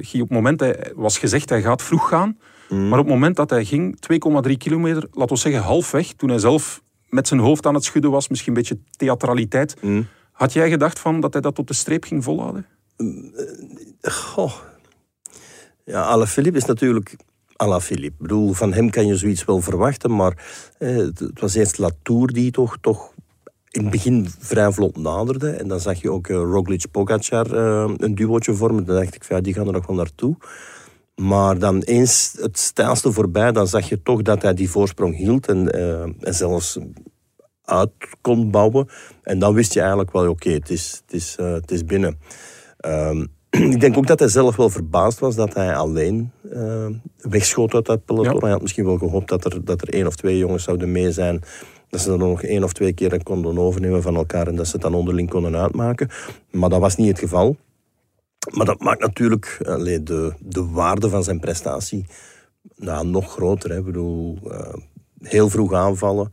Guy, 0.01 0.21
op 0.21 0.29
het 0.29 0.31
moment 0.31 0.61
hij 0.61 0.93
was 0.95 1.19
gezegd 1.19 1.49
hij 1.49 1.63
gaat 1.63 1.83
vroeg 1.83 2.09
gaan, 2.09 2.39
Mm. 2.69 2.89
Maar 2.89 2.99
op 2.99 3.05
het 3.05 3.15
moment 3.15 3.37
dat 3.37 3.51
hij 3.51 3.65
ging, 3.65 3.99
2,3 4.47 4.57
kilometer, 4.57 5.09
laten 5.13 5.35
we 5.35 5.41
zeggen 5.41 5.63
halfweg, 5.63 6.13
toen 6.13 6.29
hij 6.29 6.39
zelf 6.39 6.83
met 7.09 7.29
zijn 7.29 7.41
hoofd 7.41 7.67
aan 7.67 7.75
het 7.75 7.85
schudden 7.85 8.11
was, 8.11 8.29
misschien 8.29 8.53
een 8.53 8.59
beetje 8.59 8.79
theatraliteit, 8.97 9.77
mm. 9.83 10.07
had 10.33 10.53
jij 10.53 10.71
gedacht 10.71 10.99
van 10.99 11.21
dat 11.21 11.33
hij 11.33 11.43
dat 11.43 11.55
tot 11.55 11.69
de 11.69 11.75
streep 11.75 12.05
ging 12.05 12.25
volhouden? 12.25 12.67
Mm, 12.97 13.33
eh, 14.01 14.13
goh. 14.13 14.53
Ja, 15.85 16.03
Alaphilippe 16.03 16.59
is 16.59 16.65
natuurlijk 16.65 17.17
Alaphilippe. 17.57 18.17
Ik 18.17 18.19
bedoel, 18.19 18.53
van 18.53 18.73
hem 18.73 18.91
kan 18.91 19.07
je 19.07 19.17
zoiets 19.17 19.45
wel 19.45 19.61
verwachten, 19.61 20.17
maar 20.17 20.45
eh, 20.79 20.97
het, 20.97 21.41
was 21.41 21.55
eerst 21.55 21.79
Latour 21.79 22.33
die 22.33 22.51
toch, 22.51 22.77
toch 22.81 23.13
in 23.71 23.83
het 23.83 23.91
begin 23.91 24.29
vrij 24.39 24.73
vlot 24.73 24.97
naderde. 24.97 25.51
En 25.51 25.69
dan 25.69 25.81
zag 25.81 26.01
je 26.01 26.11
ook 26.11 26.29
uh, 26.29 26.37
Roglic-Pogacar 26.37 27.55
uh, 27.55 27.95
een 27.97 28.15
duootje 28.15 28.55
vormen. 28.55 28.85
Dan 28.85 28.97
dacht 28.97 29.15
ik, 29.15 29.25
ja, 29.29 29.41
die 29.41 29.55
gaan 29.55 29.67
er 29.67 29.73
nog 29.73 29.87
wel 29.87 29.97
naartoe. 29.97 30.37
Maar 31.15 31.59
dan 31.59 31.81
eens 31.81 32.37
het 32.41 32.59
stijlste 32.59 33.13
voorbij, 33.13 33.53
dan 33.53 33.67
zag 33.67 33.89
je 33.89 34.03
toch 34.03 34.23
dat 34.23 34.43
hij 34.43 34.55
die 34.55 34.71
voorsprong 34.71 35.17
hield 35.17 35.49
en, 35.49 35.77
uh, 35.77 36.03
en 36.03 36.35
zelfs 36.35 36.79
uit 37.65 37.91
kon 38.21 38.51
bouwen. 38.51 38.89
En 39.23 39.39
dan 39.39 39.55
wist 39.55 39.73
je 39.73 39.81
eigenlijk 39.81 40.13
wel, 40.13 40.29
oké, 40.29 40.51
het, 40.51 40.71
is, 40.71 41.03
het, 41.05 41.15
is, 41.15 41.37
uh, 41.41 41.53
het 41.53 41.71
is 41.71 41.85
binnen. 41.85 42.19
Um, 42.87 43.29
ik 43.75 43.81
denk 43.81 43.97
ook 43.97 44.07
dat 44.07 44.19
hij 44.19 44.29
zelf 44.29 44.57
wel 44.57 44.71
verbaasd 44.71 45.19
was 45.19 45.35
dat 45.35 45.55
hij 45.55 45.77
alleen 45.77 46.33
uh, 46.53 46.87
wegschoot 47.17 47.75
uit 47.75 47.87
dat 47.87 48.05
peloton. 48.05 48.35
Ja. 48.35 48.41
Hij 48.41 48.51
had 48.51 48.63
misschien 48.63 48.85
wel 48.85 48.99
gehoopt 48.99 49.29
dat 49.29 49.45
er, 49.45 49.65
dat 49.65 49.83
er 49.83 49.89
één 49.89 50.07
of 50.07 50.17
twee 50.17 50.39
jongens 50.39 50.65
zouden 50.65 50.93
mee 50.93 51.13
zijn. 51.13 51.43
Dat 51.89 52.01
ze 52.01 52.09
dan 52.09 52.19
nog 52.19 52.43
één 52.43 52.65
of 52.65 52.73
twee 52.73 52.93
keer 52.93 53.23
konden 53.23 53.59
overnemen 53.59 54.03
van 54.03 54.17
elkaar 54.17 54.47
en 54.47 54.57
dat 54.57 54.67
ze 54.67 54.73
het 54.73 54.83
dan 54.83 54.95
onderling 54.95 55.31
konden 55.31 55.57
uitmaken. 55.57 56.09
Maar 56.51 56.69
dat 56.69 56.81
was 56.81 56.97
niet 56.97 57.09
het 57.09 57.19
geval. 57.19 57.57
Maar 58.51 58.67
dat 58.67 58.81
maakt 58.81 59.01
natuurlijk 59.01 59.61
allee, 59.67 60.03
de, 60.03 60.33
de 60.39 60.65
waarde 60.65 61.09
van 61.09 61.25
zijn 61.25 61.41
prestatie 61.41 62.07
nou, 62.77 63.07
nog 63.07 63.33
groter. 63.33 63.71
Hè. 63.71 63.79
Ik 63.79 63.85
bedoel, 63.85 64.39
uh, 64.45 64.75
heel 65.23 65.51
vroeg 65.51 65.73
aanvallen. 65.73 66.33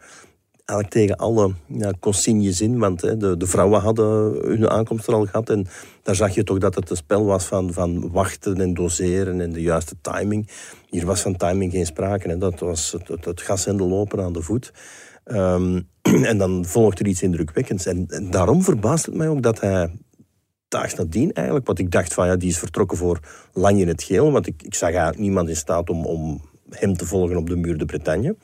Eigenlijk 0.65 0.89
tegen 0.89 1.17
alle 1.17 1.53
ja, 1.67 1.93
consignes 1.99 2.61
in. 2.61 2.79
Want 2.79 3.01
hè, 3.01 3.17
de, 3.17 3.37
de 3.37 3.45
vrouwen 3.45 3.81
hadden 3.81 4.33
hun 4.47 4.69
aankomst 4.69 5.07
er 5.07 5.13
al 5.13 5.25
gehad. 5.25 5.49
En 5.49 5.67
daar 6.03 6.15
zag 6.15 6.35
je 6.35 6.43
toch 6.43 6.57
dat 6.57 6.75
het 6.75 6.89
een 6.89 6.95
spel 6.95 7.25
was 7.25 7.45
van, 7.45 7.73
van 7.73 8.11
wachten 8.11 8.61
en 8.61 8.73
doseren 8.73 9.41
en 9.41 9.51
de 9.51 9.61
juiste 9.61 9.95
timing. 10.01 10.49
Hier 10.89 11.05
was 11.05 11.21
van 11.21 11.35
timing 11.35 11.71
geen 11.71 11.85
sprake. 11.85 12.37
Dat 12.37 12.59
was 12.59 12.95
het, 13.07 13.41
gas 13.41 13.65
en 13.65 13.77
de 13.77 13.83
lopen 13.83 14.23
aan 14.23 14.33
de 14.33 14.41
voet. 14.41 14.73
Um, 15.25 15.87
en 16.31 16.37
dan 16.37 16.65
volgt 16.65 16.99
er 16.99 17.07
iets 17.07 17.21
indrukwekkends. 17.21 17.85
En, 17.85 18.05
en 18.07 18.31
daarom 18.31 18.63
verbaast 18.63 19.05
het 19.05 19.15
mij 19.15 19.27
ook 19.27 19.41
dat 19.41 19.59
hij 19.59 19.91
daags 20.71 20.95
nadien 20.95 21.33
eigenlijk. 21.33 21.65
Want 21.65 21.79
ik 21.79 21.91
dacht 21.91 22.13
van 22.13 22.27
ja, 22.27 22.35
die 22.35 22.49
is 22.49 22.57
vertrokken 22.57 22.97
voor 22.97 23.19
lang 23.53 23.79
in 23.79 23.87
het 23.87 24.03
geel. 24.03 24.31
Want 24.31 24.47
ik, 24.47 24.63
ik 24.63 24.75
zag 24.75 24.89
eigenlijk 24.89 25.19
niemand 25.19 25.49
in 25.49 25.55
staat 25.55 25.89
om, 25.89 26.05
om 26.05 26.41
hem 26.69 26.97
te 26.97 27.05
volgen 27.05 27.37
op 27.37 27.49
de 27.49 27.55
muur 27.55 27.77
de 27.77 27.85
Bretagne. 27.85 28.35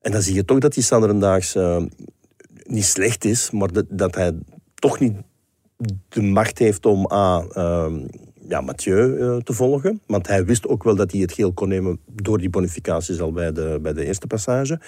En 0.00 0.12
dan 0.12 0.22
zie 0.22 0.34
je 0.34 0.44
toch 0.44 0.58
dat 0.58 0.74
die 0.74 0.82
Sanderendaags 0.82 1.56
uh, 1.56 1.82
niet 2.64 2.84
slecht 2.84 3.24
is, 3.24 3.50
maar 3.50 3.72
dat, 3.72 3.84
dat 3.88 4.14
hij 4.14 4.32
toch 4.74 5.00
niet 5.00 5.14
de 6.08 6.22
macht 6.22 6.58
heeft 6.58 6.86
om 6.86 7.12
A, 7.12 7.44
uh, 7.56 7.92
ja, 8.48 8.60
Mathieu 8.60 9.18
uh, 9.18 9.36
te 9.36 9.52
volgen. 9.52 10.00
Want 10.06 10.26
hij 10.26 10.44
wist 10.44 10.66
ook 10.66 10.84
wel 10.84 10.96
dat 10.96 11.12
hij 11.12 11.20
het 11.20 11.32
geel 11.32 11.52
kon 11.52 11.68
nemen 11.68 12.00
door 12.06 12.38
die 12.38 12.50
bonificaties 12.50 13.20
al 13.20 13.32
bij 13.32 13.52
de, 13.52 13.78
bij 13.82 13.92
de 13.92 14.04
eerste 14.04 14.26
passage. 14.26 14.80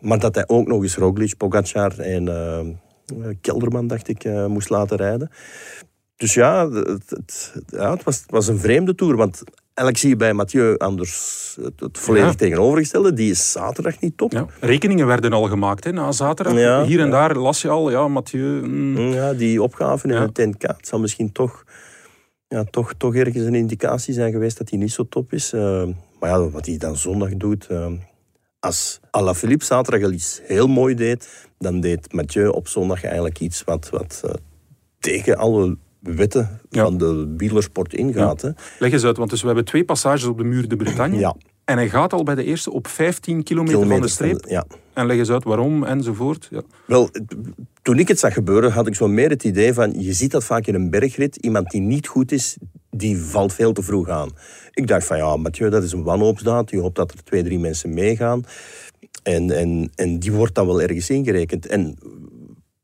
Maar 0.00 0.18
dat 0.18 0.34
hij 0.34 0.48
ook 0.48 0.66
nog 0.66 0.82
eens 0.82 0.96
Roglic, 0.96 1.36
Pogacar 1.36 1.98
en 1.98 2.28
eh, 2.28 2.66
Kelderman, 3.40 3.86
dacht 3.86 4.08
ik, 4.08 4.24
eh, 4.24 4.46
moest 4.46 4.68
laten 4.68 4.96
rijden. 4.96 5.30
Dus 6.16 6.34
ja, 6.34 6.70
het, 6.70 7.10
het, 7.10 7.54
ja, 7.66 7.90
het, 7.90 8.02
was, 8.02 8.20
het 8.20 8.30
was 8.30 8.48
een 8.48 8.58
vreemde 8.58 8.94
tour. 8.94 9.16
Want 9.16 9.42
eigenlijk 9.64 9.98
zie 9.98 10.08
je 10.08 10.16
bij 10.16 10.32
Mathieu 10.32 10.76
anders 10.76 11.56
het, 11.62 11.98
volledig 11.98 12.34
tegenovergestelde. 12.34 13.12
Die 13.12 13.30
is 13.30 13.52
zaterdag 13.52 14.00
niet 14.00 14.16
top. 14.16 14.32
Ja. 14.32 14.46
Rekeningen 14.60 15.06
werden 15.06 15.32
al 15.32 15.44
gemaakt 15.48 15.84
hè, 15.84 15.92
na 15.92 16.12
zaterdag. 16.12 16.86
Hier 16.86 17.00
en 17.00 17.10
daar 17.10 17.36
las 17.36 17.62
je 17.62 17.68
al, 17.68 17.90
ja, 17.90 18.08
Mathieu... 18.08 18.66
Mm. 18.66 18.92
mm. 18.92 19.12
Ja, 19.12 19.32
die 19.32 19.62
opgaven 19.62 20.10
in 20.10 20.16
het 20.16 20.36
NK. 20.36 20.62
Het 20.62 20.86
zal 20.88 20.98
misschien 20.98 21.32
toch, 21.32 21.64
ja, 22.48 22.64
toch, 22.64 22.92
toch 22.96 23.14
ergens 23.14 23.44
een 23.44 23.54
indicatie 23.54 24.14
zijn 24.14 24.32
geweest 24.32 24.58
dat 24.58 24.70
hij 24.70 24.78
niet 24.78 24.92
zo 24.92 25.06
top 25.08 25.32
is. 25.32 25.52
Uh, 25.52 25.82
maar 26.20 26.30
ja, 26.30 26.48
wat 26.48 26.66
hij 26.66 26.76
dan 26.76 26.96
zondag 26.96 27.30
doet... 27.36 27.68
Uh, 27.70 27.86
als 28.60 29.00
Alaphilippe 29.10 29.64
zaterdag 29.64 30.10
iets 30.10 30.40
heel 30.44 30.66
mooi 30.66 30.94
deed, 30.94 31.48
dan 31.58 31.80
deed 31.80 32.12
Mathieu 32.12 32.48
op 32.48 32.68
zondag 32.68 33.04
eigenlijk 33.04 33.40
iets 33.40 33.64
wat, 33.64 33.88
wat 33.90 34.22
uh, 34.24 34.30
tegen 34.98 35.36
alle 35.36 35.76
wetten 36.00 36.60
van 36.70 36.98
de 36.98 37.34
wielersport 37.36 37.94
ingaat. 37.94 38.42
Ja. 38.42 38.54
Leg 38.78 38.92
eens 38.92 39.04
uit, 39.04 39.16
want 39.16 39.30
dus 39.30 39.40
we 39.40 39.46
hebben 39.46 39.64
twee 39.64 39.84
passages 39.84 40.24
op 40.24 40.38
de 40.38 40.44
muur 40.44 40.68
de 40.68 40.76
Bretagne. 40.76 41.18
Ja. 41.18 41.34
En 41.64 41.76
hij 41.76 41.88
gaat 41.88 42.12
al 42.12 42.22
bij 42.22 42.34
de 42.34 42.44
eerste 42.44 42.72
op 42.72 42.86
15 42.86 43.42
kilometer, 43.42 43.86
van 43.86 44.00
de 44.00 44.08
streep. 44.08 44.44
ja. 44.48 44.64
En 44.92 45.06
leg 45.06 45.16
eens 45.18 45.30
uit 45.30 45.44
waarom 45.44 45.84
enzovoort. 45.84 46.48
Ja. 46.50 46.62
Wel, 46.86 47.10
toen 47.82 47.98
ik 47.98 48.08
het 48.08 48.18
zag 48.18 48.32
gebeuren, 48.32 48.72
had 48.72 48.86
ik 48.86 48.94
zo 48.94 49.08
meer 49.08 49.30
het 49.30 49.44
idee 49.44 49.74
van... 49.74 49.94
Je 50.00 50.12
ziet 50.12 50.30
dat 50.30 50.44
vaak 50.44 50.66
in 50.66 50.74
een 50.74 50.90
bergrit. 50.90 51.36
Iemand 51.36 51.70
die 51.70 51.80
niet 51.80 52.06
goed 52.06 52.32
is, 52.32 52.56
die 52.90 53.18
valt 53.18 53.52
veel 53.52 53.72
te 53.72 53.82
vroeg 53.82 54.08
aan. 54.08 54.30
Ik 54.72 54.86
dacht 54.86 55.06
van 55.06 55.16
ja, 55.16 55.36
Mathieu, 55.36 55.70
dat 55.70 55.82
is 55.82 55.92
een 55.92 56.02
wanhoopsdaad. 56.02 56.70
Je 56.70 56.78
hoopt 56.78 56.96
dat 56.96 57.12
er 57.12 57.24
twee, 57.24 57.42
drie 57.42 57.58
mensen 57.58 57.94
meegaan. 57.94 58.44
En, 59.22 59.50
en, 59.50 59.90
en 59.94 60.18
die 60.18 60.32
wordt 60.32 60.54
dan 60.54 60.66
wel 60.66 60.82
ergens 60.82 61.10
ingerekend. 61.10 61.66
En 61.66 61.96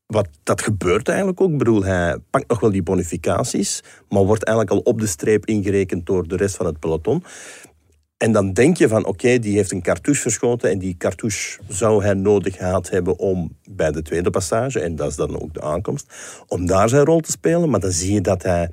wat 0.06 0.28
dat 0.42 0.62
gebeurt 0.62 1.08
eigenlijk 1.08 1.40
ook. 1.40 1.50
Ik 1.50 1.58
bedoel, 1.58 1.84
hij 1.84 2.18
pakt 2.30 2.48
nog 2.48 2.60
wel 2.60 2.70
die 2.70 2.82
bonificaties, 2.82 3.82
maar 4.08 4.24
wordt 4.24 4.44
eigenlijk 4.44 4.76
al 4.76 4.92
op 4.92 5.00
de 5.00 5.06
streep 5.06 5.46
ingerekend 5.46 6.06
door 6.06 6.28
de 6.28 6.36
rest 6.36 6.56
van 6.56 6.66
het 6.66 6.78
peloton. 6.78 7.24
En 8.16 8.32
dan 8.32 8.52
denk 8.52 8.76
je 8.76 8.88
van, 8.88 9.04
oké, 9.04 9.38
die 9.38 9.56
heeft 9.56 9.72
een 9.72 9.82
cartouche 9.82 10.22
verschoten 10.22 10.70
en 10.70 10.78
die 10.78 10.96
cartouche 10.96 11.60
zou 11.68 12.04
hij 12.04 12.14
nodig 12.14 12.56
gehad 12.56 12.90
hebben 12.90 13.18
om 13.18 13.56
bij 13.70 13.90
de 13.90 14.02
tweede 14.02 14.30
passage, 14.30 14.80
en 14.80 14.96
dat 14.96 15.08
is 15.08 15.16
dan 15.16 15.40
ook 15.40 15.54
de 15.54 15.60
aankomst, 15.60 16.14
om 16.46 16.66
daar 16.66 16.88
zijn 16.88 17.04
rol 17.04 17.20
te 17.20 17.30
spelen. 17.30 17.70
Maar 17.70 17.80
dan 17.80 17.90
zie 17.90 18.12
je 18.12 18.20
dat 18.20 18.42
hij, 18.42 18.70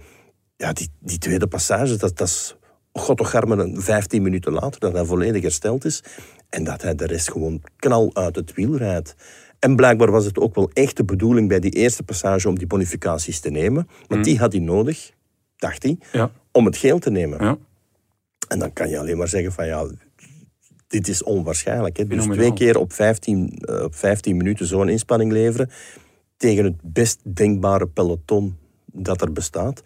ja, 0.58 0.74
die, 0.74 0.90
die 1.00 1.18
tweede 1.18 1.48
passage, 1.48 1.98
dat, 1.98 2.18
dat 2.18 2.28
is 2.28 2.56
god 2.94 3.18
toch 3.18 3.34
een 3.34 3.82
15 3.82 4.22
minuten 4.22 4.54
later, 4.54 4.80
dat 4.80 4.94
hij 4.94 5.06
volledig 5.06 5.42
hersteld 5.42 5.86
is. 5.86 6.04
En 6.50 6.64
dat 6.64 6.82
hij 6.82 6.96
de 6.96 7.06
rest 7.06 7.32
gewoon 7.32 7.62
knal 7.76 8.10
uit 8.14 8.36
het 8.36 8.54
wiel 8.54 8.78
rijdt. 8.78 9.16
En 9.62 9.76
blijkbaar 9.76 10.12
was 10.12 10.26
het 10.26 10.40
ook 10.40 10.56
wel 10.56 10.70
echt 10.74 10.98
de 10.98 11.04
bedoeling 11.04 11.48
bij 11.48 11.60
die 11.60 11.72
eerste 11.72 12.04
passage 12.04 12.50
om 12.50 12.58
die 12.58 12.68
bonificaties 12.68 13.40
te 13.40 13.50
nemen. 13.50 13.88
Want 13.98 14.20
mm. 14.20 14.24
die 14.24 14.38
had 14.38 14.52
hij 14.52 14.62
nodig, 14.62 15.12
dacht 15.56 15.84
hij, 15.84 15.98
ja. 16.12 16.32
om 16.52 16.66
het 16.66 16.78
geel 16.78 17.00
te 17.00 17.10
nemen. 17.10 17.44
Ja. 17.44 17.58
En 18.48 18.60
dan 18.60 18.74
kan 18.74 18.90
je 18.90 19.00
alleen 19.00 19.18
maar 19.18 19.28
zeggen 19.28 19.52
van 19.52 19.66
ja, 19.66 19.86
dit 20.88 21.08
is 21.08 21.24
onwaarschijnlijk. 21.24 21.98
Hè? 21.98 22.08
Dus 22.08 22.26
twee 22.26 22.54
keer 22.54 22.78
op 22.78 22.94
15, 22.94 23.60
uh, 23.70 23.84
op 23.84 23.96
15 23.96 24.38
minuten 24.38 24.66
zo'n 24.66 24.90
inspanning 24.90 25.32
leveren 25.32 25.70
tegen 26.38 26.64
het 26.64 26.76
best 26.82 27.36
denkbare 27.36 27.88
peloton 27.88 28.58
dat 28.86 29.22
er 29.22 29.32
bestaat. 29.32 29.82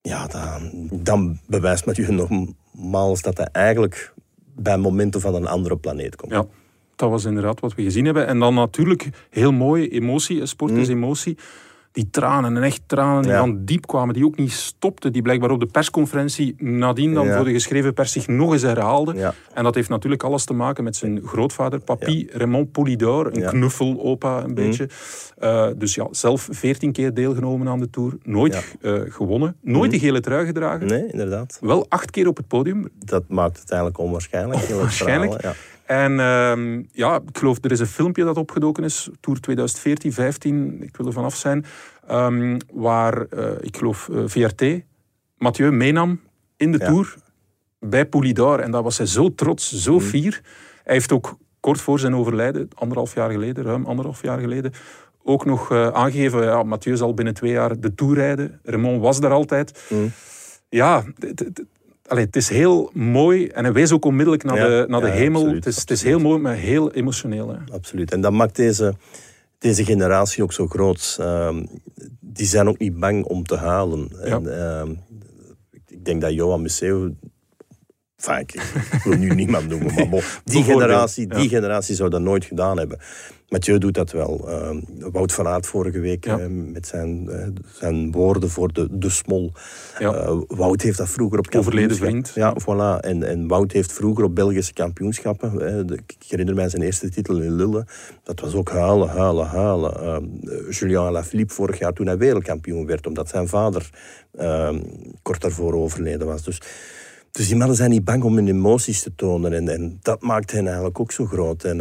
Ja, 0.00 0.26
dan, 0.26 0.88
dan 0.92 1.40
bewijst 1.46 1.86
met 1.86 1.96
je 1.96 2.12
nogmaals 2.12 3.22
dat 3.22 3.36
hij 3.36 3.48
eigenlijk 3.52 4.14
bij 4.54 4.78
momenten 4.78 5.20
van 5.20 5.34
een 5.34 5.46
andere 5.46 5.76
planeet 5.76 6.16
komt. 6.16 6.32
Ja, 6.32 6.46
dat 7.00 7.10
was 7.10 7.24
inderdaad 7.24 7.60
wat 7.60 7.74
we 7.74 7.82
gezien 7.82 8.04
hebben. 8.04 8.26
En 8.26 8.38
dan 8.38 8.54
natuurlijk 8.54 9.08
heel 9.30 9.52
mooi 9.52 9.88
emotie, 9.88 10.46
sport 10.46 10.72
is 10.72 10.88
mm. 10.88 10.94
emotie 10.94 11.36
die 11.92 12.10
tranen 12.10 12.56
en 12.56 12.62
echt 12.62 12.80
tranen 12.86 13.22
die 13.22 13.32
van 13.32 13.64
diep 13.64 13.86
kwamen, 13.86 14.14
die 14.14 14.24
ook 14.24 14.36
niet 14.36 14.52
stopten, 14.52 15.12
die 15.12 15.22
blijkbaar 15.22 15.50
op 15.50 15.60
de 15.60 15.66
persconferentie 15.66 16.54
nadien 16.58 17.14
dan 17.14 17.28
voor 17.28 17.44
de 17.44 17.52
geschreven 17.52 17.94
pers 17.94 18.12
zich 18.12 18.26
nog 18.26 18.52
eens 18.52 18.62
herhaalde. 18.62 19.32
En 19.54 19.64
dat 19.64 19.74
heeft 19.74 19.88
natuurlijk 19.88 20.22
alles 20.22 20.44
te 20.44 20.52
maken 20.52 20.84
met 20.84 20.96
zijn 20.96 21.20
grootvader, 21.24 21.80
papi 21.80 22.28
Raymond 22.32 22.72
Polidor, 22.72 23.36
een 23.36 23.44
knuffelopa 23.44 24.36
een 24.36 24.44
mhm. 24.44 24.54
beetje. 24.54 24.88
Uh, 25.42 25.66
dus 25.76 25.94
ja, 25.94 26.06
zelf 26.10 26.48
veertien 26.50 26.92
keer 26.92 27.14
deelgenomen 27.14 27.68
aan 27.68 27.80
de 27.80 27.90
Tour, 27.90 28.12
nooit 28.22 28.76
uh, 28.80 29.00
gewonnen, 29.08 29.56
nooit 29.60 29.90
mm. 29.90 29.98
de 29.98 30.04
gele 30.04 30.20
trui 30.20 30.46
gedragen. 30.46 30.86
Nee, 30.86 31.06
inderdaad. 31.06 31.58
Wel 31.60 31.86
acht 31.88 32.10
keer 32.10 32.28
op 32.28 32.36
het 32.36 32.46
podium. 32.48 32.88
Dat 32.98 33.24
maakt 33.28 33.60
het 33.60 33.70
eigenlijk 33.70 34.00
onwaarschijnlijk. 34.00 34.68
Onwaarschijnlijk. 34.70 35.54
En 35.90 36.12
uh, 36.12 36.84
ja, 36.92 37.20
ik 37.26 37.38
geloof, 37.38 37.58
er 37.62 37.70
is 37.70 37.80
een 37.80 37.86
filmpje 37.86 38.24
dat 38.24 38.36
opgedoken 38.36 38.84
is, 38.84 39.08
Tour 39.20 39.40
2014, 39.40 40.12
15, 40.12 40.82
ik 40.82 40.96
wil 40.96 41.06
er 41.06 41.12
vanaf 41.12 41.36
zijn, 41.36 41.64
um, 42.10 42.56
waar, 42.72 43.26
uh, 43.34 43.50
ik 43.60 43.76
geloof, 43.76 44.08
uh, 44.08 44.22
eh, 44.22 44.28
VRT 44.28 44.84
Mathieu 45.38 45.70
meenam 45.72 46.20
in 46.56 46.72
de 46.72 46.78
Tour 46.78 47.14
bij 47.78 48.06
Poulidor. 48.06 48.60
En 48.60 48.70
daar 48.70 48.82
was 48.82 48.98
hij 48.98 49.06
zo 49.06 49.34
trots, 49.34 49.72
zo 49.72 49.92
mm. 49.92 50.00
fier. 50.00 50.40
Hij 50.84 50.94
heeft 50.94 51.12
ook 51.12 51.36
kort 51.60 51.80
voor 51.80 51.98
zijn 51.98 52.14
overlijden, 52.14 52.68
anderhalf 52.74 53.14
jaar 53.14 53.30
geleden, 53.30 53.64
ruim 53.64 53.86
anderhalf 53.86 54.22
jaar 54.22 54.38
geleden, 54.38 54.72
ook 55.22 55.44
nog 55.44 55.72
uh, 55.72 55.88
aangegeven, 55.88 56.42
ja, 56.42 56.62
Mathieu 56.62 56.96
zal 56.96 57.14
binnen 57.14 57.34
twee 57.34 57.52
jaar 57.52 57.80
de 57.80 57.94
Tour 57.94 58.14
rijden. 58.14 58.60
Raymond 58.62 59.00
was 59.00 59.20
daar 59.20 59.32
altijd. 59.32 59.86
Mm. 59.88 60.12
Ja, 60.68 61.04
Allee, 62.10 62.24
het 62.24 62.36
is 62.36 62.48
heel 62.48 62.90
mooi 62.94 63.46
en 63.46 63.64
hij 63.64 63.72
wees 63.72 63.92
ook 63.92 64.04
onmiddellijk 64.04 64.44
naar 64.44 64.56
de, 64.56 64.84
naar 64.88 65.00
de 65.00 65.10
hemel. 65.10 65.54
het, 65.54 65.66
is, 65.66 65.76
het 65.76 65.90
is 65.90 66.02
heel 66.02 66.18
mooi, 66.18 66.38
maar 66.38 66.54
heel 66.54 66.92
emotioneel. 66.92 67.48
Hè. 67.48 67.56
Absoluut. 67.72 68.12
En 68.12 68.20
dat 68.20 68.32
maakt 68.32 68.56
deze, 68.56 68.94
deze 69.58 69.84
generatie 69.84 70.42
ook 70.42 70.52
zo 70.52 70.66
groot. 70.66 71.16
Uh, 71.20 71.56
die 72.20 72.46
zijn 72.46 72.68
ook 72.68 72.78
niet 72.78 73.00
bang 73.00 73.24
om 73.24 73.44
te 73.44 73.56
halen. 73.56 74.08
En, 74.22 74.42
uh, 74.42 74.82
ik 75.86 76.04
denk 76.04 76.20
dat 76.20 76.32
Johan 76.32 76.62
Museo 76.62 77.10
Enfin, 78.20 78.40
ik, 78.92 79.00
wil 79.04 79.16
nu 79.16 79.34
niemand 79.34 79.68
noemen, 79.68 80.08
maar 80.08 80.40
die, 80.44 80.64
generatie, 80.64 81.26
die 81.26 81.48
generatie 81.48 81.94
zou 81.94 82.10
dat 82.10 82.20
nooit 82.20 82.44
gedaan 82.44 82.78
hebben. 82.78 82.98
Mathieu 83.48 83.78
doet 83.78 83.94
dat 83.94 84.12
wel. 84.12 84.48
Uh, 84.48 84.70
Wout 85.12 85.32
van 85.32 85.46
Aert 85.46 85.66
vorige 85.66 86.00
week 86.00 86.26
uh, 86.26 86.46
met 86.48 86.86
zijn, 86.86 87.24
uh, 87.28 87.46
zijn 87.72 88.12
woorden 88.12 88.50
voor 88.50 88.72
de, 88.72 88.88
de 88.90 89.10
smol. 89.10 89.52
Ja. 89.98 90.34
Wout 90.46 90.82
heeft 90.82 90.98
dat 90.98 91.08
vroeger 91.08 91.38
op 91.38 91.54
Overleden 91.54 91.96
vriend. 91.96 92.32
Ja, 92.34 92.56
voilà. 92.62 93.00
En, 93.00 93.22
en 93.22 93.48
Wout 93.48 93.72
heeft 93.72 93.92
vroeger 93.92 94.24
op 94.24 94.34
Belgische 94.34 94.72
kampioenschappen... 94.72 95.86
De, 95.86 95.94
ik 95.94 96.24
herinner 96.28 96.54
mij 96.54 96.68
zijn 96.68 96.82
eerste 96.82 97.08
titel 97.08 97.40
in 97.40 97.54
Lille. 97.54 97.86
Dat 98.22 98.40
was 98.40 98.54
ook 98.54 98.70
huilen, 98.70 99.08
huilen, 99.08 99.46
huilen. 99.46 100.40
Julien 100.70 100.96
Alaphilippe 100.96 101.54
vorig 101.54 101.78
jaar 101.78 101.92
toen 101.92 102.06
hij 102.06 102.18
wereldkampioen 102.18 102.86
werd... 102.86 103.06
omdat 103.06 103.28
zijn 103.28 103.48
vader 103.48 103.90
kort 105.22 105.40
daarvoor 105.40 105.74
overleden 105.74 106.26
was. 106.26 106.42
Dus... 106.42 106.60
Dus 107.30 107.48
die 107.48 107.56
mannen 107.56 107.76
zijn 107.76 107.90
niet 107.90 108.04
bang 108.04 108.22
om 108.22 108.36
hun 108.36 108.48
emoties 108.48 109.02
te 109.02 109.14
tonen. 109.14 109.52
En, 109.52 109.68
en 109.68 109.98
dat 110.02 110.22
maakt 110.22 110.50
hen 110.50 110.66
eigenlijk 110.66 111.00
ook 111.00 111.12
zo 111.12 111.26
groot. 111.26 111.64
En 111.64 111.80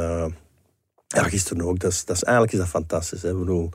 ja, 1.08 1.24
gisteren 1.24 1.66
ook. 1.66 1.80
Dat 1.80 1.92
is, 1.92 2.06
dat 2.06 2.16
is, 2.16 2.24
eigenlijk 2.24 2.54
is 2.54 2.60
dat 2.60 2.70
fantastisch. 2.70 3.22
Hè. 3.22 3.34
Bedoel, 3.34 3.70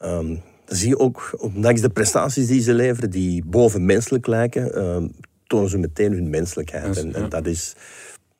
um, 0.00 0.42
dan 0.64 0.76
zie 0.76 0.88
je 0.88 0.98
ook, 0.98 1.34
ondanks 1.38 1.80
de 1.80 1.88
prestaties 1.88 2.46
die 2.46 2.60
ze 2.60 2.74
leveren, 2.74 3.10
die 3.10 3.44
bovenmenselijk 3.44 4.26
lijken, 4.26 4.84
um, 4.84 5.12
tonen 5.46 5.70
ze 5.70 5.78
meteen 5.78 6.12
hun 6.12 6.30
menselijkheid. 6.30 6.96
en, 6.96 7.14
en, 7.14 7.28
dat 7.28 7.46
is, 7.46 7.74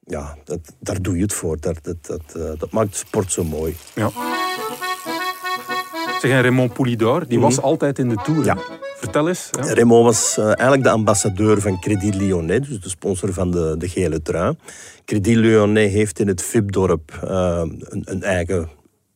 ja, 0.05 0.37
dat, 0.45 0.61
daar 0.81 1.03
doe 1.03 1.17
je 1.17 1.23
het 1.23 1.33
voor. 1.33 1.61
Dat, 1.61 1.79
dat, 1.83 2.07
dat, 2.07 2.23
uh, 2.37 2.51
dat 2.59 2.71
maakt 2.71 2.97
sport 2.97 3.33
zo 3.33 3.45
mooi. 3.45 3.77
Ja. 3.95 4.11
Zeg, 6.21 6.31
Raymond 6.31 6.73
Poulidor, 6.73 7.29
die 7.29 7.41
was 7.41 7.57
mhm. 7.57 7.65
altijd 7.65 7.99
in 7.99 8.09
de 8.09 8.17
Tour. 8.25 8.45
Ja. 8.45 8.57
Vertel 8.99 9.29
eens. 9.29 9.51
Ja. 9.53 9.75
Raymond 9.75 10.05
was 10.05 10.37
uh, 10.39 10.45
eigenlijk 10.45 10.83
de 10.83 10.91
ambassadeur 10.91 11.61
van 11.61 11.81
Credit 11.81 12.15
Lyonnais, 12.15 12.69
dus 12.69 12.81
de 12.81 12.89
sponsor 12.89 13.33
van 13.33 13.51
de, 13.51 13.75
de 13.79 13.89
gele 13.89 14.23
trui. 14.23 14.55
Credit 15.05 15.37
Lyonnais 15.37 15.93
heeft 15.93 16.19
in 16.19 16.29
het 16.29 16.43
VIP-dorp 16.43 17.21
uh, 17.25 17.63
een, 17.65 18.03
een, 18.05 18.23
eigen 18.23 18.69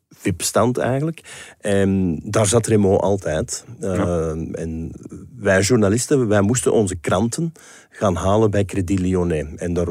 VIP-stand 0.08 0.78
eigenlijk. 0.78 1.20
En 1.60 2.20
daar 2.24 2.46
zat 2.46 2.66
Raymond 2.66 3.00
altijd. 3.00 3.64
Uh, 3.80 4.30
en 4.60 4.90
wij 5.36 5.60
journalisten, 5.60 6.28
wij 6.28 6.40
moesten 6.40 6.72
onze 6.72 6.96
kranten 6.96 7.52
gaan 7.90 8.16
halen 8.16 8.50
bij 8.50 8.64
Credit 8.64 8.98
Lyonnais. 8.98 9.46
En 9.56 9.72
daar 9.72 9.88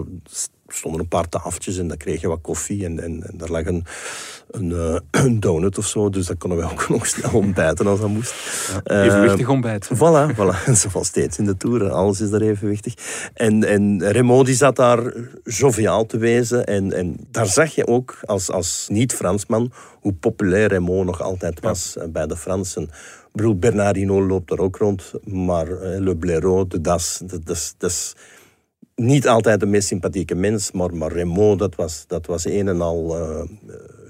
stonden 0.74 1.02
een 1.02 1.08
paar 1.08 1.30
tafeltjes 1.30 1.78
en 1.78 1.88
dan 1.88 1.98
kreeg 1.98 2.22
je 2.22 2.28
wat 2.28 2.42
koffie 2.42 2.86
en, 2.86 3.00
en, 3.00 3.24
en 3.28 3.38
daar 3.38 3.50
lag 3.50 3.66
een, 3.66 3.86
een, 4.52 4.72
een, 5.12 5.40
donut 5.40 5.78
of 5.78 5.86
zo. 5.86 6.10
Dus 6.10 6.26
dat 6.26 6.38
konden 6.38 6.60
we 6.60 6.72
ook 6.72 6.90
nog 6.96 7.08
snel 7.08 7.32
ontbijten 7.32 7.88
als 7.88 8.00
dat 8.00 8.10
moest. 8.10 8.34
Ja, 8.84 9.04
evenwichtig 9.04 9.46
uh, 9.46 9.50
ontbijt. 9.50 9.90
Voilà, 9.96 10.36
voilà. 10.36 10.72
Zoals 10.90 11.08
steeds 11.08 11.38
in 11.38 11.46
de 11.46 11.58
Tour. 11.58 11.90
Alles 11.90 12.22
is 12.22 12.30
daar 12.30 12.42
evenwichtig. 12.42 12.94
En, 13.34 13.64
en 13.64 13.98
die 14.44 14.56
zat 14.56 14.76
daar 14.76 15.14
joviaal 15.44 16.06
te 16.06 16.18
wezen. 16.18 16.66
En, 16.66 16.94
en 16.94 17.16
daar 17.32 17.48
zag 17.48 17.76
je 17.76 17.88
ook 17.88 18.18
als, 18.26 18.52
als 18.52 18.88
niet-Fransman 18.90 19.72
hoe 20.00 20.14
populair 20.14 20.68
Remo 20.68 21.04
nog 21.04 21.22
altijd 21.22 21.60
was 21.60 21.94
ja. 21.96 22.02
Eh, 22.02 22.10
bij 22.10 22.28
de 22.28 22.38
Fransen. 22.38 22.84
Ik 22.84 23.38
bedoel, 23.38 23.56
Bernardino 23.56 24.28
loopt 24.28 24.50
daar 24.50 24.60
ook 24.60 24.78
rond, 24.78 25.12
maar 25.24 25.68
Le 25.82 26.16
Blaireau, 26.16 26.68
de 26.68 26.82
Das, 26.82 27.22
dat 27.78 27.90
is 27.90 28.16
niet 28.96 29.28
altijd 29.28 29.60
de 29.60 29.66
meest 29.66 29.88
sympathieke 29.88 30.36
mens, 30.36 30.72
maar, 30.72 30.96
maar 30.96 31.12
Remo, 31.12 31.56
dat 31.56 31.76
was, 31.76 32.04
dat 32.08 32.26
was 32.26 32.46
een 32.46 32.68
en 32.68 32.82
al 32.82 33.18
uh, 33.18 33.44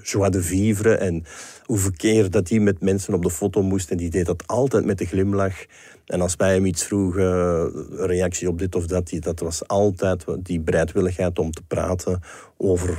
joie 0.02 0.30
de 0.30 0.42
vivre. 0.42 0.94
En 0.94 1.24
hoe 1.64 1.78
verkeer 1.78 2.30
dat 2.30 2.48
hij 2.48 2.58
met 2.58 2.80
mensen 2.80 3.14
op 3.14 3.22
de 3.22 3.30
foto 3.30 3.62
moest. 3.62 3.90
En 3.90 3.96
die 3.96 4.10
deed 4.10 4.26
dat 4.26 4.46
altijd 4.46 4.84
met 4.84 5.00
een 5.00 5.06
glimlach. 5.06 5.64
En 6.06 6.20
als 6.20 6.36
wij 6.36 6.54
hem 6.54 6.66
iets 6.66 6.84
vroegen, 6.84 7.24
een 7.24 8.06
reactie 8.06 8.48
op 8.48 8.58
dit 8.58 8.74
of 8.74 8.86
dat, 8.86 9.06
die, 9.06 9.20
dat 9.20 9.40
was 9.40 9.68
altijd 9.68 10.24
die 10.38 10.60
bereidwilligheid 10.60 11.38
om 11.38 11.50
te 11.50 11.62
praten 11.62 12.20
over 12.56 12.98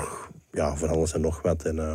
ja, 0.51 0.75
van 0.75 0.89
alles 0.89 1.13
en 1.13 1.21
nog 1.21 1.41
wat. 1.41 1.63
En, 1.63 1.75
uh, 1.75 1.93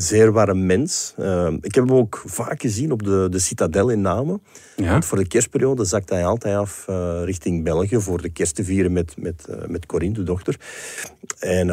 zeer 0.00 0.32
warm 0.32 0.66
mens. 0.66 1.14
Uh, 1.18 1.52
ik 1.60 1.74
heb 1.74 1.86
hem 1.86 1.96
ook 1.96 2.22
vaak 2.26 2.60
gezien 2.60 2.92
op 2.92 3.02
de, 3.02 3.26
de 3.30 3.38
Citadel 3.38 3.88
in 3.88 4.00
Namen. 4.00 4.42
Ja? 4.76 4.90
Want 4.90 5.04
voor 5.04 5.18
de 5.18 5.26
kerstperiode 5.26 5.84
zakte 5.84 6.14
hij 6.14 6.24
altijd 6.24 6.56
af 6.56 6.86
uh, 6.90 7.20
richting 7.24 7.64
België 7.64 8.00
voor 8.00 8.22
de 8.22 8.28
kerst 8.28 8.54
te 8.54 8.64
vieren 8.64 8.92
met, 8.92 9.14
met, 9.16 9.46
uh, 9.50 9.66
met 9.66 9.86
Corinne, 9.86 10.14
de 10.14 10.22
dochter. 10.22 10.60
En 11.38 11.66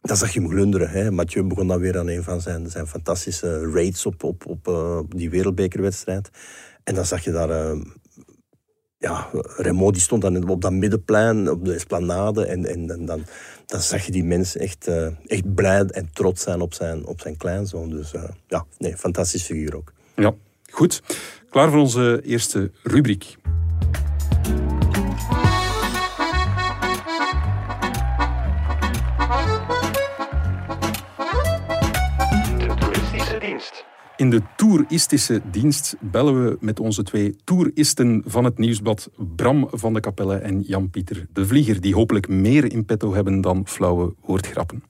dan 0.00 0.16
zag 0.16 0.32
je 0.32 0.40
hem 0.40 0.50
glunderen. 0.50 0.90
Hè. 0.90 1.10
Mathieu 1.10 1.44
begon 1.44 1.66
dan 1.66 1.80
weer 1.80 1.98
aan 1.98 2.08
een 2.08 2.22
van 2.22 2.40
zijn, 2.40 2.70
zijn 2.70 2.86
fantastische 2.86 3.70
raids 3.70 4.06
op, 4.06 4.24
op, 4.24 4.46
op 4.66 5.14
die 5.16 5.30
wereldbekerwedstrijd. 5.30 6.30
En 6.84 6.94
dan 6.94 7.04
zag 7.04 7.24
je 7.24 7.30
daar 7.30 7.76
ja, 9.04 9.28
Remo 9.56 9.90
die 9.90 10.00
stond 10.00 10.22
dan 10.22 10.48
op 10.48 10.62
dat 10.62 10.72
middenplein, 10.72 11.50
op 11.50 11.64
de 11.64 11.74
esplanade. 11.74 12.46
En, 12.46 12.66
en, 12.66 12.90
en 12.90 13.06
dan, 13.06 13.24
dan 13.66 13.80
zag 13.80 14.06
je 14.06 14.12
die 14.12 14.24
mensen 14.24 14.60
echt, 14.60 14.88
uh, 14.88 15.06
echt 15.26 15.54
blij 15.54 15.84
en 15.84 16.08
trots 16.12 16.42
zijn 16.42 16.60
op 16.60 16.74
zijn, 16.74 17.06
op 17.06 17.20
zijn 17.20 17.36
kleinzoon. 17.36 17.90
Dus 17.90 18.12
uh, 18.12 18.22
ja, 18.48 18.64
nee, 18.78 18.96
fantastisch 18.96 19.42
figuur 19.42 19.76
ook. 19.76 19.92
Ja, 20.16 20.34
goed. 20.70 21.02
Klaar 21.50 21.70
voor 21.70 21.80
onze 21.80 22.20
eerste 22.24 22.70
rubriek. 22.82 23.36
In 34.16 34.30
de 34.30 34.40
toeristische 34.56 35.40
dienst 35.50 35.96
bellen 36.00 36.44
we 36.44 36.56
met 36.60 36.80
onze 36.80 37.02
twee 37.02 37.36
toeristen 37.44 38.22
van 38.26 38.44
het 38.44 38.58
nieuwsblad 38.58 39.10
Bram 39.36 39.68
van 39.70 39.94
de 39.94 40.00
Kapelle 40.00 40.36
en 40.36 40.60
Jan-Pieter 40.60 41.26
de 41.32 41.46
Vlieger, 41.46 41.80
die 41.80 41.94
hopelijk 41.94 42.28
meer 42.28 42.72
in 42.72 42.84
petto 42.84 43.14
hebben 43.14 43.40
dan 43.40 43.66
flauwe 43.66 44.14
woordgrappen. 44.20 44.82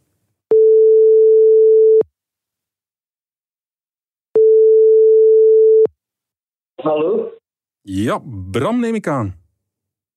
Hallo? 6.75 7.33
Ja, 7.81 8.23
Bram 8.51 8.81
neem 8.81 8.95
ik 8.95 9.07
aan. 9.07 9.35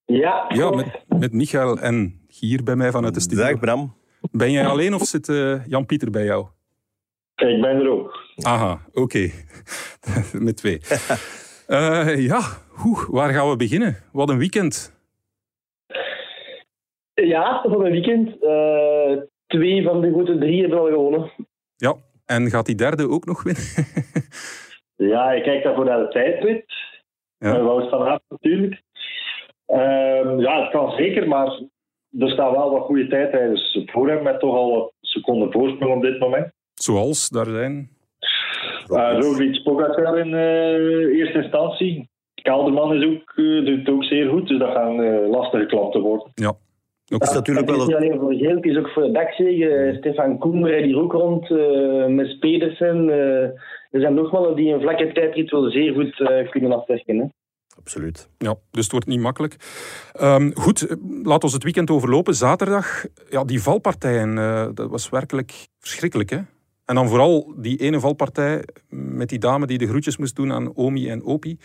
Ja. 0.04 0.44
Ja, 0.48 0.70
met, 0.70 1.04
met 1.08 1.32
Michael 1.32 1.78
en 1.78 2.26
hier 2.26 2.62
bij 2.62 2.76
mij 2.76 2.90
vanuit 2.90 3.14
de 3.14 3.20
studio. 3.20 3.44
Dag 3.44 3.58
Bram. 3.58 3.96
Ben 4.30 4.52
jij 4.52 4.66
alleen 4.66 4.94
of 4.94 5.02
zit 5.02 5.28
uh, 5.28 5.66
Jan-Pieter 5.66 6.10
bij 6.10 6.24
jou? 6.24 6.46
Ik 7.36 7.60
ben 7.60 7.76
er 7.76 7.88
ook. 7.88 8.17
Aha, 8.42 8.80
oké. 8.92 9.30
met 10.46 10.56
twee. 10.56 10.80
uh, 11.68 12.26
ja, 12.30 12.40
hoe, 12.68 13.06
waar 13.10 13.32
gaan 13.32 13.50
we 13.50 13.56
beginnen? 13.56 13.96
Wat 14.12 14.28
een 14.28 14.38
weekend. 14.38 14.96
Ja, 17.14 17.62
wat 17.68 17.80
een 17.80 17.90
weekend. 17.90 18.42
Uh, 18.42 19.22
twee 19.46 19.82
van 19.82 20.00
de 20.00 20.10
goede 20.12 20.38
drie 20.38 20.60
hebben 20.60 20.78
al 20.78 20.86
gewonnen. 20.86 21.30
Ja, 21.76 21.94
en 22.26 22.50
gaat 22.50 22.66
die 22.66 22.74
derde 22.74 23.08
ook 23.08 23.24
nog 23.24 23.42
winnen? 23.42 23.64
ja, 25.12 25.32
ik 25.32 25.42
kijk 25.42 25.62
daarvoor 25.62 25.84
naar 25.84 25.98
de 25.98 26.08
tijdrit. 26.08 26.64
Ja. 27.38 27.62
Wout 27.62 27.90
van 27.90 28.02
Aert 28.02 28.22
natuurlijk. 28.28 28.82
Uh, 29.68 30.38
ja, 30.38 30.62
het 30.62 30.70
kan 30.70 30.90
zeker, 30.90 31.28
maar 31.28 31.62
er 32.18 32.30
staan 32.30 32.52
wel 32.52 32.70
wat 32.70 32.84
goede 32.84 33.08
tijdrijders 33.08 33.84
voor 33.86 34.08
hem 34.08 34.22
met 34.22 34.40
toch 34.40 34.54
al 34.54 34.70
wat 34.70 34.92
seconden 35.00 35.52
voorsprong 35.52 35.94
op 35.94 36.02
dit 36.02 36.18
moment. 36.18 36.52
Zoals 36.74 37.28
daar 37.28 37.46
zijn? 37.46 37.96
Uh, 38.88 39.20
Roglic 39.20 39.62
Pogacar 39.62 40.18
in 40.18 40.32
uh, 40.32 41.18
eerste 41.18 41.42
instantie. 41.42 42.08
Kalderman 42.42 42.94
is 42.94 43.04
ook, 43.04 43.32
uh, 43.36 43.66
doet 43.66 43.78
het 43.78 43.88
ook 43.88 44.04
zeer 44.04 44.28
goed, 44.28 44.48
dus 44.48 44.58
dat 44.58 44.72
gaan 44.72 45.00
uh, 45.00 45.30
lastige 45.30 45.66
klanten 45.66 46.00
worden. 46.00 46.30
Ja. 46.34 46.56
Ook 47.12 47.22
is 47.22 47.32
natuurlijk 47.32 47.70
wel... 47.70 47.86
niet 47.86 47.94
alleen 47.94 48.18
voor 48.18 48.34
Geelk, 48.34 48.64
is 48.64 48.76
ook 48.76 48.88
voor 48.88 49.12
de. 49.12 49.94
Stefan 49.98 50.38
Koen 50.38 50.66
rijdt 50.66 50.84
hier 50.84 50.98
ook 50.98 51.12
rond, 51.12 51.50
met 52.14 52.38
Pedersen. 52.40 53.08
er 53.90 54.00
zijn 54.00 54.14
nog 54.14 54.32
mannen 54.32 54.56
die 54.56 54.72
een 54.72 54.80
vlakke 54.80 55.12
tijdrit 55.12 55.50
wel 55.50 55.70
zeer 55.70 55.92
goed 55.92 56.16
kunnen 56.50 56.72
afwerken. 56.72 57.18
Hè? 57.18 57.24
Absoluut. 57.78 58.28
Ja, 58.38 58.54
dus 58.70 58.82
het 58.82 58.92
wordt 58.92 59.06
niet 59.06 59.20
makkelijk. 59.20 59.56
Um, 60.22 60.54
goed, 60.54 60.96
laat 61.22 61.42
ons 61.42 61.52
het 61.52 61.62
weekend 61.64 61.90
overlopen. 61.90 62.34
Zaterdag, 62.34 63.04
ja, 63.30 63.44
die 63.44 63.62
valpartijen, 63.62 64.34
dat 64.74 64.90
was 64.90 65.08
werkelijk 65.08 65.52
verschrikkelijk, 65.78 66.30
hè? 66.30 66.38
En 66.88 66.94
dan 66.94 67.08
vooral 67.08 67.52
die 67.56 67.80
ene 67.80 68.00
valpartij 68.00 68.64
met 68.90 69.28
die 69.28 69.38
dame 69.38 69.66
die 69.66 69.78
de 69.78 69.86
groetjes 69.86 70.16
moest 70.16 70.36
doen 70.36 70.52
aan 70.52 70.76
Omi 70.76 71.08
en 71.08 71.24
Opi. 71.24 71.56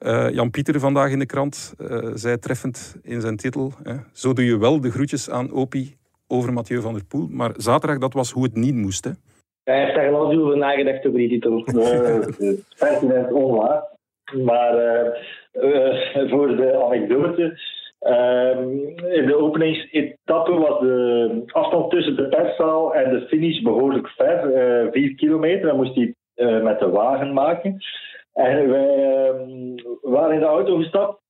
Uh, 0.00 0.30
Jan 0.30 0.50
Pieter 0.50 0.80
vandaag 0.80 1.10
in 1.10 1.18
de 1.18 1.26
krant 1.26 1.74
uh, 1.78 2.10
zei 2.14 2.38
treffend 2.38 2.96
in 3.02 3.20
zijn 3.20 3.36
titel: 3.36 3.72
hè, 3.82 3.94
Zo 4.12 4.32
doe 4.32 4.44
je 4.44 4.58
wel 4.58 4.80
de 4.80 4.90
groetjes 4.90 5.30
aan 5.30 5.52
Opi 5.52 5.96
over 6.28 6.52
Mathieu 6.52 6.80
van 6.80 6.92
der 6.92 7.04
Poel. 7.04 7.28
Maar 7.30 7.52
zaterdag, 7.56 7.98
dat 7.98 8.12
was 8.12 8.30
hoe 8.30 8.42
het 8.42 8.54
niet 8.54 8.74
moest. 8.74 9.04
Hè? 9.04 9.10
Hij 9.64 9.84
heeft 9.84 9.94
daar 9.94 10.08
uur 10.08 10.42
over 10.42 10.58
nagedacht 10.58 11.06
over 11.06 11.18
die 11.18 11.28
titel. 11.28 11.64
Pertinent 12.78 13.32
onwaar. 13.32 13.82
Maar 14.44 14.74
uh, 15.52 16.30
voor 16.30 16.56
de 16.56 16.84
anekdote. 16.84 17.58
Um, 18.00 18.98
in 18.98 19.26
de 19.26 19.36
openingsetappe 19.36 20.52
was 20.52 20.80
de 20.80 21.42
afstand 21.46 21.90
tussen 21.90 22.16
de 22.16 22.28
perszaal 22.28 22.94
en 22.94 23.10
de 23.10 23.26
finish 23.26 23.60
behoorlijk 23.60 24.08
ver, 24.08 24.44
uh, 24.84 24.92
vier 24.92 25.14
kilometer. 25.14 25.66
Dan 25.66 25.76
moest 25.76 25.94
hij 25.94 26.14
uh, 26.36 26.62
met 26.62 26.78
de 26.78 26.88
wagen 26.88 27.32
maken. 27.32 27.76
En 28.32 28.68
wij 28.68 28.98
uh, 28.98 29.82
waren 30.02 30.34
in 30.34 30.40
de 30.40 30.46
auto 30.46 30.76
gestapt, 30.76 31.20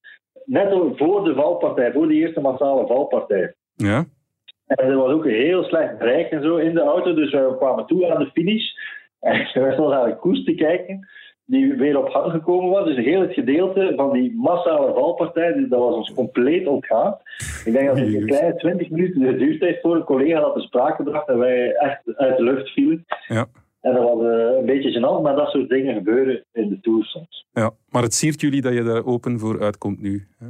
net 0.44 0.72
voor 0.96 1.24
de 1.24 1.34
valpartij, 1.34 1.92
voor 1.92 2.08
de 2.08 2.14
eerste 2.14 2.40
massale 2.40 2.86
valpartij. 2.86 3.54
Ja. 3.74 4.04
En 4.66 4.86
er 4.86 4.96
was 4.96 5.12
ook 5.12 5.24
een 5.24 5.34
heel 5.34 5.64
slecht 5.64 5.98
bereik 5.98 6.30
en 6.30 6.42
zo 6.42 6.56
in 6.56 6.74
de 6.74 6.80
auto, 6.80 7.14
dus 7.14 7.32
we 7.32 7.54
kwamen 7.58 7.86
toe 7.86 8.12
aan 8.12 8.18
de 8.18 8.30
finish. 8.30 8.64
En 9.20 9.38
we 9.38 9.72
stonden 9.72 9.92
eigenlijk 9.92 10.20
koers 10.20 10.44
te 10.44 10.54
kijken 10.54 11.08
die 11.46 11.74
weer 11.74 11.98
op 11.98 12.08
gang 12.08 12.30
gekomen 12.30 12.70
was. 12.70 12.84
Dus 12.84 13.04
heel 13.04 13.20
het 13.20 13.32
gedeelte 13.32 13.92
van 13.96 14.12
die 14.12 14.34
massale 14.36 14.92
valpartij, 14.92 15.66
dat 15.68 15.80
was 15.80 15.94
ons 15.94 16.14
compleet 16.14 16.66
ontgaan. 16.66 17.16
Ik 17.64 17.72
denk 17.72 17.86
dat 17.86 17.98
het 17.98 18.14
een 18.14 18.26
kleine 18.26 18.56
20 18.56 18.90
minuten 18.90 19.22
geduurd 19.22 19.60
heeft 19.60 19.80
voor 19.80 19.96
een 19.96 20.04
collega 20.04 20.40
dat 20.40 20.54
te 20.54 20.60
sprake 20.60 21.02
bracht 21.02 21.28
en 21.28 21.38
wij 21.38 21.74
echt 21.74 22.16
uit 22.16 22.36
de 22.36 22.42
lucht 22.42 22.72
vielen. 22.72 23.04
Ja. 23.28 23.46
En 23.80 23.94
dat 23.94 24.02
was 24.02 24.22
uh, 24.22 24.58
een 24.58 24.66
beetje 24.66 24.92
gênant, 24.92 25.22
maar 25.22 25.36
dat 25.36 25.50
soort 25.50 25.68
dingen 25.68 25.94
gebeuren 25.94 26.44
in 26.52 26.68
de 26.68 26.80
Tour 26.80 27.04
soms. 27.04 27.46
Ja, 27.52 27.70
maar 27.88 28.02
het 28.02 28.14
siert 28.14 28.40
jullie 28.40 28.60
dat 28.60 28.72
je 28.72 28.82
daar 28.82 29.04
open 29.04 29.38
voor 29.38 29.62
uitkomt 29.62 30.00
nu. 30.00 30.26
Hè? 30.38 30.46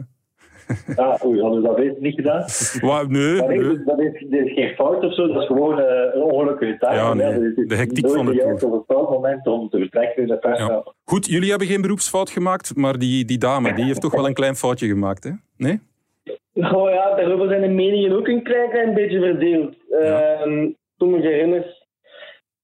Ja, 0.96 1.18
oei, 1.24 1.40
hadden 1.40 1.62
we 1.62 1.68
dat 1.68 1.76
weet 1.76 2.00
niet 2.00 2.14
gedaan? 2.14 2.44
Wat, 2.81 3.09
nee, 3.09 3.37
dat, 3.37 3.48
nee. 3.48 3.59
Is, 3.59 3.85
dat, 3.85 4.00
is, 4.00 4.26
dat 4.31 4.40
is 4.40 4.52
geen 4.52 4.74
fout 4.74 5.05
of 5.05 5.14
zo, 5.14 5.26
dat 5.26 5.42
is 5.42 5.46
gewoon 5.46 5.79
uh, 5.79 5.87
een 6.12 6.22
ongelukkige 6.22 6.76
tijd. 6.79 6.94
Ja, 6.94 7.14
nee, 7.14 7.26
ja, 7.26 7.64
de 7.66 7.76
hectiek 7.76 8.11
van 8.11 8.26
de 8.26 8.33
Tour. 8.33 8.52
Het 8.52 8.62
op 8.62 8.72
een 8.72 8.79
bepaald 8.87 9.11
moment 9.11 9.46
om 9.46 9.68
te 9.68 9.79
vertrekken. 9.79 10.26
Ja. 10.42 10.85
Goed, 11.05 11.26
jullie 11.26 11.50
hebben 11.50 11.68
geen 11.68 11.81
beroepsfout 11.81 12.31
gemaakt, 12.31 12.76
maar 12.76 12.98
die, 12.98 13.24
die 13.24 13.38
dame 13.38 13.74
die 13.74 13.85
heeft 13.85 14.00
toch 14.00 14.14
wel 14.14 14.26
een 14.26 14.35
klein 14.35 14.55
foutje 14.55 14.87
gemaakt, 14.87 15.24
hè? 15.24 15.31
Nee? 15.57 15.81
Oh 16.55 16.90
ja, 16.90 17.16
daarover 17.16 17.48
zijn 17.48 17.61
de 17.61 17.68
meningen 17.68 18.16
ook 18.16 18.29
een 18.29 18.42
klein, 18.42 18.70
klein 18.70 18.94
beetje 18.94 19.20
verdeeld. 19.20 19.74
Ja. 19.90 20.46
Uh, 20.46 20.68
sommige 20.98 21.29
renners 21.29 21.75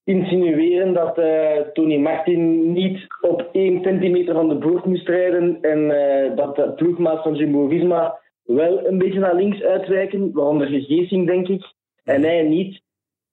insinueren 0.05 0.95
dat 0.95 1.19
uh, 1.19 1.57
Tony 1.73 1.97
Martin 1.97 2.73
niet 2.73 3.07
op 3.21 3.49
1 3.53 3.83
centimeter 3.83 4.35
van 4.35 4.49
de 4.49 4.55
boord 4.55 4.85
moest 4.85 5.09
rijden 5.09 5.59
en 5.61 5.79
uh, 5.79 6.37
dat 6.37 6.57
de 6.57 6.73
ploegmaat 6.73 7.23
van 7.23 7.35
Jumbo-Visma 7.35 8.21
wel 8.45 8.87
een 8.87 8.99
beetje 8.99 9.19
naar 9.19 9.35
links 9.35 9.63
uitwijken, 9.63 10.33
waaronder 10.33 10.67
Geesing 10.67 11.27
denk 11.27 11.49
ik, 11.49 11.73
en 12.05 12.23
hij 12.23 12.43
niet. 12.43 12.81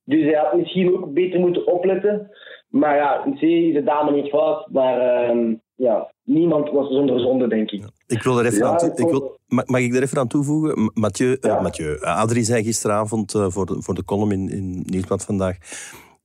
Dus 0.03 0.23
hij 0.23 0.34
had 0.34 0.55
misschien 0.55 0.93
ook 0.93 1.13
beter 1.13 1.39
moeten 1.39 1.67
opletten. 1.67 2.29
Maar 2.69 2.95
ja, 2.95 3.25
in 3.25 3.34
C 3.34 3.41
is 3.41 3.73
de 3.73 3.84
dame 3.84 4.12
niet 4.12 4.29
fout, 4.29 4.67
maar 4.71 5.29
uh, 5.36 5.53
ja, 5.75 6.12
niemand 6.23 6.69
was 6.69 6.88
zonder 6.88 7.19
zonde, 7.19 7.47
denk 7.47 7.71
ik. 7.71 7.84
Ik 8.08 8.23
wil 8.23 8.39
er 8.39 8.45
even 8.45 8.58
ja, 8.58 8.67
aan 8.67 8.77
toe, 8.77 8.89
ik 8.95 9.10
wil, 9.10 9.38
mag 9.47 9.82
ik 9.82 9.95
er 9.95 10.01
even 10.01 10.17
aan 10.17 10.27
toevoegen? 10.27 10.91
Mathieu, 10.93 11.38
ja. 11.41 11.55
uh, 11.55 11.62
Mathieu 11.62 11.99
Adrie 11.99 12.43
zei 12.43 12.63
gisteravond 12.63 13.32
voor, 13.32 13.65
de, 13.65 13.82
voor 13.82 13.95
de 13.95 14.05
column 14.05 14.32
in, 14.32 14.49
in 14.49 14.84
Nieuwsblad 14.86 15.25
vandaag 15.25 15.58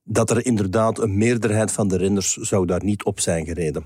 dat 0.05 0.29
er 0.29 0.45
inderdaad 0.45 0.99
een 0.99 1.17
meerderheid 1.17 1.71
van 1.71 1.87
de 1.87 1.97
renners 1.97 2.33
zou 2.33 2.65
daar 2.65 2.83
niet 2.83 3.03
op 3.03 3.19
zijn 3.19 3.45
gereden. 3.45 3.83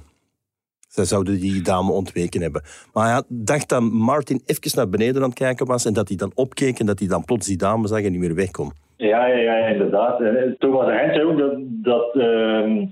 Zij 0.87 1.05
zouden 1.05 1.39
die 1.39 1.61
dame 1.61 1.91
ontweken 1.91 2.41
hebben. 2.41 2.61
Maar 2.93 3.13
hij 3.13 3.23
dacht 3.27 3.69
dat 3.69 3.81
Martin 3.81 4.41
even 4.45 4.71
naar 4.75 4.89
beneden 4.89 5.21
aan 5.21 5.29
het 5.29 5.37
kijken 5.37 5.65
was 5.65 5.85
en 5.85 5.93
dat 5.93 6.07
hij 6.07 6.17
dan 6.17 6.31
opkeek 6.35 6.79
en 6.79 6.85
dat 6.85 6.99
hij 6.99 7.07
dan 7.07 7.25
plots 7.25 7.47
die 7.47 7.57
dame 7.57 7.87
zag 7.87 8.01
en 8.01 8.11
niet 8.11 8.19
meer 8.19 8.35
weg 8.35 8.51
kon. 8.51 8.71
Ja, 8.97 9.27
ja, 9.27 9.37
ja 9.37 9.67
inderdaad. 9.67 10.17
Thomas 10.59 10.85
Heinz 10.85 11.13
zei 11.13 11.25
ook 11.25 11.37
dat, 11.83 12.15
uh, 12.15 12.87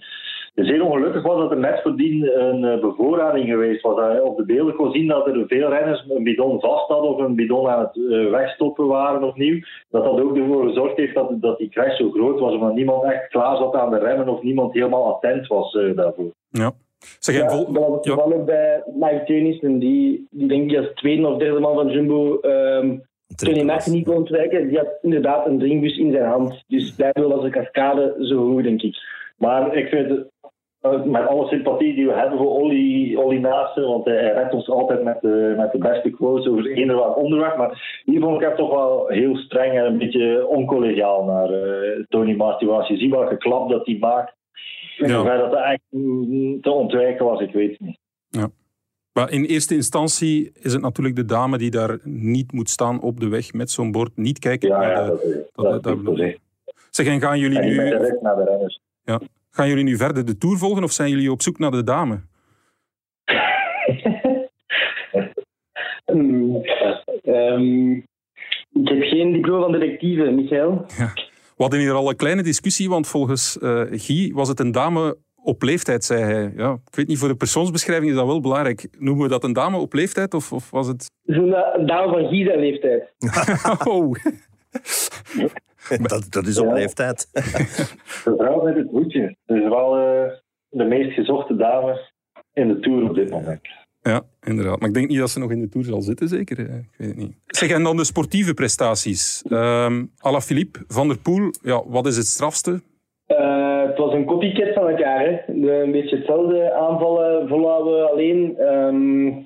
zeer 0.66 0.84
ongelukkig 0.84 1.22
was 1.22 1.38
dat 1.38 1.52
er 1.52 1.58
net 1.58 1.82
voordien 1.82 2.40
een 2.40 2.80
bevoorrading 2.80 3.46
geweest 3.48 3.82
was. 3.82 3.96
Dat 3.96 4.22
op 4.22 4.38
de 4.38 4.46
beelden 4.46 4.76
kon 4.76 4.92
zien 4.92 5.08
dat 5.08 5.28
er 5.28 5.44
veel 5.48 5.70
renners 5.70 6.06
een 6.10 6.24
bidon 6.24 6.60
vast 6.60 6.88
hadden 6.88 7.10
of 7.10 7.20
een 7.20 7.36
bidon 7.36 7.68
aan 7.68 7.80
het 7.80 7.96
uh, 7.96 8.30
wegstoppen 8.30 8.88
waren 8.88 9.24
opnieuw. 9.24 9.60
Dat 9.90 10.04
dat 10.04 10.22
ook 10.22 10.38
ervoor 10.38 10.68
gezorgd 10.68 10.98
heeft 10.98 11.16
dat, 11.16 11.42
dat 11.42 11.58
die 11.58 11.70
crash 11.70 11.98
zo 11.98 12.12
groot 12.12 12.40
was, 12.40 12.54
omdat 12.54 12.74
niemand 12.74 13.04
echt 13.04 13.28
klaar 13.28 13.58
zat 13.58 13.76
aan 13.76 13.90
de 13.90 13.98
remmen 13.98 14.30
of 14.30 14.42
niemand 14.42 14.74
helemaal 14.74 15.14
attent 15.14 15.48
was 15.48 15.74
uh, 15.74 15.96
daarvoor. 15.96 16.32
Ja. 16.50 16.72
Zeg, 17.20 17.36
ja, 17.36 17.50
vol... 17.50 17.72
dat 17.74 17.88
was 17.88 18.06
ja. 18.06 18.14
ook 18.14 18.46
bij 18.46 18.84
Mike 18.94 19.24
Teunissen, 19.26 19.80
die, 19.80 20.28
die 20.32 20.48
denk 20.48 20.72
ik 20.72 20.78
als 20.78 20.94
tweede 20.94 21.28
of 21.28 21.38
derde 21.38 21.60
man 21.60 21.76
van 21.76 21.90
Jumbo 21.90 22.40
um, 22.42 23.06
Tony 23.36 23.64
Martin 23.64 23.94
niet 23.94 24.06
kon 24.06 24.16
ontwijken. 24.16 24.68
Die 24.68 24.78
had 24.78 24.98
inderdaad 25.02 25.46
een 25.46 25.60
drinkbus 25.60 25.98
in 25.98 26.12
zijn 26.12 26.26
hand. 26.26 26.64
Dus 26.68 26.96
daardoor 26.96 27.30
was 27.30 27.44
de 27.44 27.50
cascade 27.50 28.16
zo 28.20 28.52
goed, 28.52 28.64
denk 28.64 28.82
ik. 28.82 28.96
Maar 29.38 29.76
ik 29.76 29.88
vind 29.88 30.10
het 30.10 30.28
met 31.06 31.28
alle 31.28 31.48
sympathie 31.48 31.96
die 31.96 32.06
we 32.08 32.14
hebben 32.14 32.38
voor 32.38 32.50
Olly, 32.50 33.16
Olly 33.16 33.38
Naasten, 33.38 33.88
want 33.88 34.06
hij 34.06 34.34
redt 34.34 34.54
ons 34.54 34.70
altijd 34.70 35.04
met 35.04 35.22
de, 35.22 35.54
met 35.58 35.72
de 35.72 35.78
beste 35.78 36.10
quotes 36.10 36.48
over 36.48 36.72
eender 36.72 36.96
wat 36.96 37.16
onderweg. 37.16 37.56
Maar 37.56 38.02
hier 38.06 38.22
vond 38.22 38.42
ik 38.42 38.48
hem 38.48 38.56
toch 38.56 38.72
wel 38.72 39.08
heel 39.08 39.36
streng 39.36 39.74
en 39.74 39.86
een 39.86 39.98
beetje 39.98 40.48
oncollegiaal 40.48 41.24
naar 41.24 41.52
uh, 41.52 42.04
Tony 42.10 42.36
Martin. 42.36 42.70
Als 42.70 42.88
je 42.88 42.98
ziet 42.98 43.12
welke 43.12 43.38
klap 43.38 43.70
dat 43.70 43.86
hij 43.86 43.98
maakt, 44.00 44.36
en 44.98 45.10
ja. 45.10 45.38
dat 45.38 45.54
eigenlijk 45.54 46.62
te 46.62 46.72
ontwijken 46.72 47.26
was, 47.26 47.42
ik 47.42 47.52
weet 47.52 47.72
het 47.72 47.80
niet. 47.80 48.00
Ja. 48.28 48.50
Maar 49.14 49.32
in 49.32 49.44
eerste 49.44 49.76
instantie 49.76 50.52
is 50.62 50.74
het 50.74 50.82
natuurlijk 50.82 51.16
de 51.16 51.26
dame 51.26 51.58
die 51.58 51.72
daar 51.72 52.00
niet 52.04 52.52
moet 52.52 52.70
staan 52.70 53.02
op 53.02 53.20
de 53.20 53.28
weg 53.28 53.54
met 53.54 53.72
zo'n 53.72 53.92
bord. 53.92 54.18
Niet 54.18 54.40
kijken 54.40 54.70
ja, 54.70 54.80
naar 54.80 54.92
ja, 54.92 55.04
de... 55.04 55.10
dat, 55.10 55.24
is, 55.24 55.36
dat, 55.54 55.84
dat, 55.84 56.06
dat 56.06 56.20
is 56.20 56.38
Zeg, 56.90 57.08
en 57.08 57.22
gaan 57.22 57.40
jullie 57.40 57.60
en 57.60 57.66
nu... 57.68 57.76
Naar 58.22 58.36
de 58.36 58.44
renners. 58.44 58.82
Ja. 59.04 59.20
Gaan 59.58 59.68
jullie 59.68 59.84
nu 59.84 59.98
verder 59.98 60.26
de 60.26 60.38
Tour 60.38 60.58
volgen 60.58 60.84
of 60.84 60.92
zijn 60.92 61.10
jullie 61.10 61.32
op 61.32 61.42
zoek 61.42 61.60
naar 61.60 61.72
de 61.72 61.84
dame? 61.84 62.22
um, 66.06 66.56
um, 67.36 67.96
ik 68.74 68.88
heb 68.88 69.02
geen 69.02 69.34
diploma 69.34 69.62
van 69.62 69.72
detectieve, 69.72 70.24
Michael. 70.24 70.86
Ja. 70.98 71.14
We 71.16 71.64
hadden 71.64 71.80
hier 71.80 71.92
al 71.92 72.10
een 72.10 72.16
kleine 72.16 72.44
discussie, 72.44 72.90
want 72.90 73.08
volgens 73.08 73.58
uh, 73.62 73.82
Guy 73.92 74.34
was 74.34 74.48
het 74.48 74.60
een 74.60 74.72
dame 74.72 75.18
op 75.44 75.62
leeftijd, 75.62 76.04
zei 76.04 76.22
hij. 76.22 76.54
Ja, 76.56 76.74
ik 76.74 76.96
weet 76.96 77.08
niet, 77.08 77.18
voor 77.18 77.28
de 77.28 77.36
persoonsbeschrijving 77.36 78.10
is 78.10 78.18
dat 78.18 78.26
wel 78.26 78.42
belangrijk. 78.42 78.88
Noemen 78.98 79.24
we 79.24 79.30
dat 79.30 79.44
een 79.44 79.54
dame 79.54 79.78
op 79.78 79.94
leeftijd 79.94 80.34
of, 80.34 80.52
of 80.52 80.70
was 80.70 80.88
het... 80.88 81.06
Een 81.26 81.86
dame 81.86 82.12
van 82.12 82.28
Giza 82.28 82.56
leeftijd. 82.56 83.14
oh. 83.94 84.16
dat, 86.08 86.28
dat 86.30 86.48
is 86.48 86.60
op 86.60 86.72
leeftijd. 86.72 87.28
de 87.34 88.34
vrouw 88.38 88.64
met 88.64 88.76
het 88.76 88.90
hoedje. 88.90 89.36
Dus 89.46 89.64
wel 89.64 89.98
uh, 89.98 90.32
de 90.70 90.84
meest 90.84 91.14
gezochte 91.14 91.56
dame 91.56 92.12
in 92.54 92.68
de 92.68 92.80
Tour 92.80 93.10
op 93.10 93.16
dit 93.16 93.30
moment. 93.30 93.62
Ja, 94.02 94.22
inderdaad. 94.44 94.80
Maar 94.80 94.88
ik 94.88 94.94
denk 94.94 95.10
niet 95.10 95.20
dat 95.20 95.30
ze 95.30 95.40
nog 95.40 95.52
in 95.52 95.62
de 95.62 95.70
Tour 95.70 95.86
zal 95.86 96.02
zitten, 96.02 96.28
zeker. 96.28 96.60
Ik 96.60 96.90
weet 96.98 97.08
het 97.08 97.18
niet. 97.18 97.36
Zeg, 97.46 97.70
en 97.70 97.84
dan 97.84 97.98
de 97.98 98.06
sportieve 98.06 98.54
prestaties. 98.54 99.44
Um, 99.50 100.12
Philippe, 100.42 100.80
Van 100.88 101.08
der 101.08 101.20
Poel, 101.20 101.52
ja, 101.62 101.84
wat 101.88 102.06
is 102.06 102.18
het 102.18 102.26
strafste? 102.26 102.82
Uh, 103.28 103.84
het 103.88 103.98
was 103.98 104.14
een 104.14 104.26
copycat 104.26 104.74
van 104.74 104.88
elkaar. 104.88 105.20
Hè. 105.20 105.54
een 105.54 105.92
beetje 105.92 106.16
hetzelfde 106.16 106.74
aanvallen 106.74 107.48
volhouden 107.48 108.12
alleen. 108.12 108.60
Um, 108.60 109.46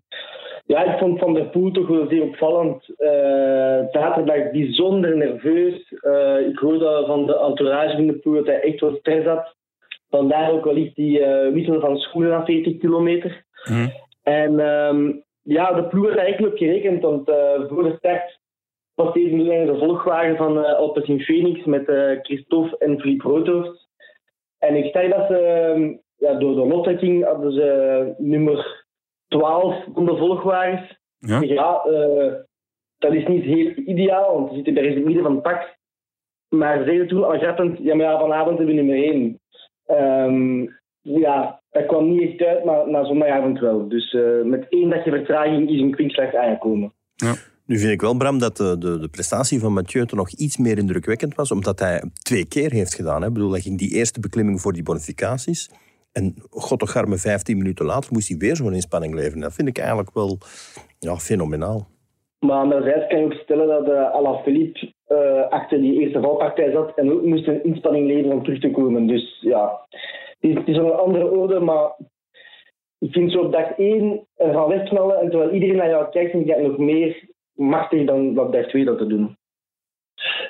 ja, 0.72 0.94
ik 0.94 1.00
vond 1.00 1.20
Van 1.20 1.34
der 1.34 1.46
Poel 1.46 1.72
toch 1.72 1.88
wel 1.88 2.08
zeer 2.08 2.22
opvallend. 2.22 2.90
Uh, 2.98 3.80
zaterdag 3.92 4.52
bijzonder 4.52 5.18
nerveus. 5.18 5.94
Uh, 6.02 6.48
ik 6.48 6.58
hoorde 6.58 7.04
van 7.08 7.26
de 7.26 7.40
entourage 7.40 7.96
van 7.96 8.08
de 8.08 8.14
Poel 8.14 8.34
dat 8.34 8.46
hij 8.46 8.62
echt 8.62 8.80
wat 8.80 8.98
stress 8.98 9.28
had. 9.28 9.56
Vandaar 10.10 10.52
ook 10.52 10.66
wellicht 10.66 10.96
die 10.96 11.20
uh, 11.20 11.52
wissel 11.52 11.80
van 11.80 11.98
schoenen 11.98 12.32
na 12.32 12.46
40 12.46 12.78
kilometer. 12.78 13.44
Mm. 13.70 13.92
En 14.24 14.60
um, 14.60 15.24
ja, 15.42 15.74
de 15.74 15.84
ploeg 15.84 16.10
had 16.10 16.18
eigenlijk 16.18 16.54
op 16.54 16.60
gerekend, 16.60 17.02
want 17.02 17.26
voor 17.70 17.84
de 17.84 17.96
start 17.98 18.40
passeerde 18.96 19.36
nu 19.36 19.66
de 19.66 19.78
volgwagen 19.80 20.38
van 20.38 20.58
uh, 20.58 20.74
Alpecin 20.74 21.22
Phoenix 21.22 21.66
met 21.66 21.84
Christophe 22.22 22.78
en 22.78 23.00
Philippe 23.00 23.28
Roodhoofd. 23.28 23.90
En 24.60 24.76
ik 24.76 24.92
zei 24.92 25.10
dat 25.10 25.28
ze, 25.28 25.72
um, 25.76 26.02
ja, 26.18 26.34
door 26.34 26.56
de 26.56 26.68
lottrekking 26.68 27.26
hadden 27.26 27.52
ze 27.52 28.14
nummer 28.18 28.81
12 29.32 29.84
van 29.94 30.06
de 30.06 30.18
volgwagens. 30.18 31.00
Ja, 31.18 31.42
ja 31.42 31.82
dat 32.98 33.14
is 33.14 33.28
niet 33.28 33.44
heel 33.44 33.72
ideaal, 33.86 34.34
want 34.34 34.50
ze 34.50 34.56
zitten 34.56 34.74
daar 34.74 34.84
in 34.84 34.96
het 34.96 35.06
midden 35.06 35.24
van 35.24 35.34
het 35.34 35.42
pak. 35.42 35.78
Maar 36.50 36.84
zeiden 36.84 37.08
toen 37.08 37.24
al 37.24 37.40
grappend, 37.40 37.78
ja, 37.78 37.96
maar 37.96 38.06
ja, 38.06 38.20
vanavond 38.20 38.58
hebben 38.58 38.76
we 38.76 38.82
nummer 38.82 39.04
1. 39.04 39.40
Um, 39.88 40.80
ja, 41.02 41.62
dat 41.72 41.86
kwam 41.86 42.10
niet 42.10 42.30
echt 42.30 42.50
uit, 42.50 42.66
maar 42.66 42.90
na 42.90 43.06
zondagavond 43.06 43.60
wel. 43.60 43.88
Dus 43.90 44.14
uh, 44.14 44.44
met 44.44 44.66
één 44.70 44.90
dagje 44.90 45.12
vertraging 45.12 45.70
is 45.70 45.82
een 45.82 45.92
kwinkslag 45.92 46.36
aangekomen. 46.36 46.94
Ja. 47.16 47.36
Nu 47.66 47.78
vind 47.78 47.92
ik 47.92 48.02
wel, 48.02 48.18
Bram, 48.18 48.40
dat 48.40 48.58
de, 48.58 48.78
de, 48.78 49.00
de, 49.00 49.08
prestatie 49.08 49.60
van 49.60 49.74
Mathieu 49.74 50.06
toch 50.06 50.20
nog 50.20 50.30
iets 50.30 50.58
meer 50.58 50.78
indrukwekkend 50.78 51.36
was, 51.36 51.52
omdat 51.52 51.80
hij 51.80 52.04
twee 52.24 52.46
keer 52.46 52.72
heeft 52.72 52.94
gedaan. 52.94 53.22
Hè. 53.22 53.28
Ik 53.28 53.34
bedoel, 53.34 53.52
hij 53.52 53.62
ging 53.62 53.78
die 53.78 53.94
eerste 53.94 54.20
beklimming 54.20 54.62
voor 54.62 54.74
die 54.74 54.84
bonificaties. 54.84 55.70
En 56.12 56.36
goddogarme 56.50 57.18
15 57.18 57.58
minuten 57.58 57.86
later 57.86 58.14
moest 58.14 58.28
hij 58.28 58.38
weer 58.38 58.56
zo'n 58.56 58.74
inspanning 58.74 59.14
leveren. 59.14 59.42
Dat 59.42 59.54
vind 59.54 59.68
ik 59.68 59.78
eigenlijk 59.78 60.14
wel 60.14 60.38
ja, 61.00 61.16
fenomenaal. 61.16 61.88
Maar 62.40 62.58
anderzijds 62.58 63.08
kan 63.08 63.20
je 63.20 63.26
ook 63.26 63.34
stellen 63.34 63.68
dat 63.68 63.88
uh, 63.88 64.12
Alaphilippe 64.12 64.94
uh, 65.08 65.48
achter 65.50 65.82
die 65.82 66.00
eerste 66.00 66.22
valpartij 66.22 66.72
zat 66.72 66.92
en 66.96 67.12
ook 67.12 67.26
moest 67.26 67.48
een 67.48 67.64
inspanning 67.64 68.08
leveren 68.08 68.38
om 68.38 68.44
terug 68.44 68.60
te 68.60 68.72
komen. 68.72 69.08
Dus 69.08 69.38
ja, 69.42 69.86
het 70.40 70.68
is 70.68 70.78
een 70.78 70.92
andere 70.92 71.30
orde, 71.30 71.60
maar 71.60 71.92
ik 73.00 73.12
vind 73.12 73.32
zo 73.32 73.40
op 73.40 73.52
dag 73.52 73.78
één 73.78 74.28
gaan 74.38 74.68
wegknallen 74.68 75.20
en 75.20 75.30
terwijl 75.30 75.52
iedereen 75.52 75.76
naar 75.76 75.90
jou 75.90 76.10
kijkt, 76.10 76.32
vind 76.32 76.50
ik 76.50 76.62
nog 76.62 76.78
meer 76.78 77.30
machtig 77.54 78.06
dan 78.06 78.40
op 78.40 78.52
dag 78.52 78.68
twee 78.68 78.86
dat 78.86 78.98
te 78.98 79.08
doen. 79.08 79.38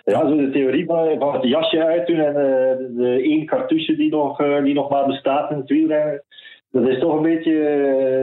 Ja, 0.06 0.28
zo 0.28 0.36
de 0.36 0.50
theorie 0.50 0.86
van, 0.86 1.16
van 1.20 1.34
het 1.34 1.44
jasje 1.44 1.86
uitdoen 1.86 2.20
en 2.20 2.36
uh, 2.36 2.98
de 2.98 3.22
één 3.24 3.46
cartouche 3.46 3.96
die 3.96 4.10
nog, 4.10 4.42
uh, 4.42 4.64
die 4.64 4.74
nog 4.74 4.90
maar 4.90 5.06
bestaat 5.06 5.52
in 5.52 5.58
het 5.58 5.70
wielrennen. 5.70 6.24
Dat 6.72 6.88
is 6.88 7.00
toch 7.00 7.16
een 7.16 7.22
beetje 7.22 7.52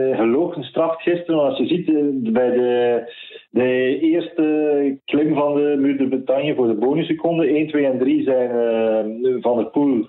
uh, 0.09 0.17
gelogen 0.17 0.63
straf 0.63 1.01
gisteren. 1.01 1.41
Als 1.41 1.57
je 1.57 1.67
ziet 1.67 1.85
bij 2.33 2.51
de, 2.51 3.03
de 3.49 3.99
eerste 3.99 4.97
klim 5.05 5.35
van 5.35 5.55
de 5.55 5.75
Muur 5.79 5.97
de 5.97 6.07
Bretagne 6.07 6.55
voor 6.55 6.67
de 6.67 6.73
bonusseconde, 6.73 7.47
1, 7.47 7.67
2 7.67 7.85
en 7.85 7.99
3 7.99 8.23
zijn 8.23 8.49
van 9.41 9.57
de 9.57 9.65
pool 9.65 10.07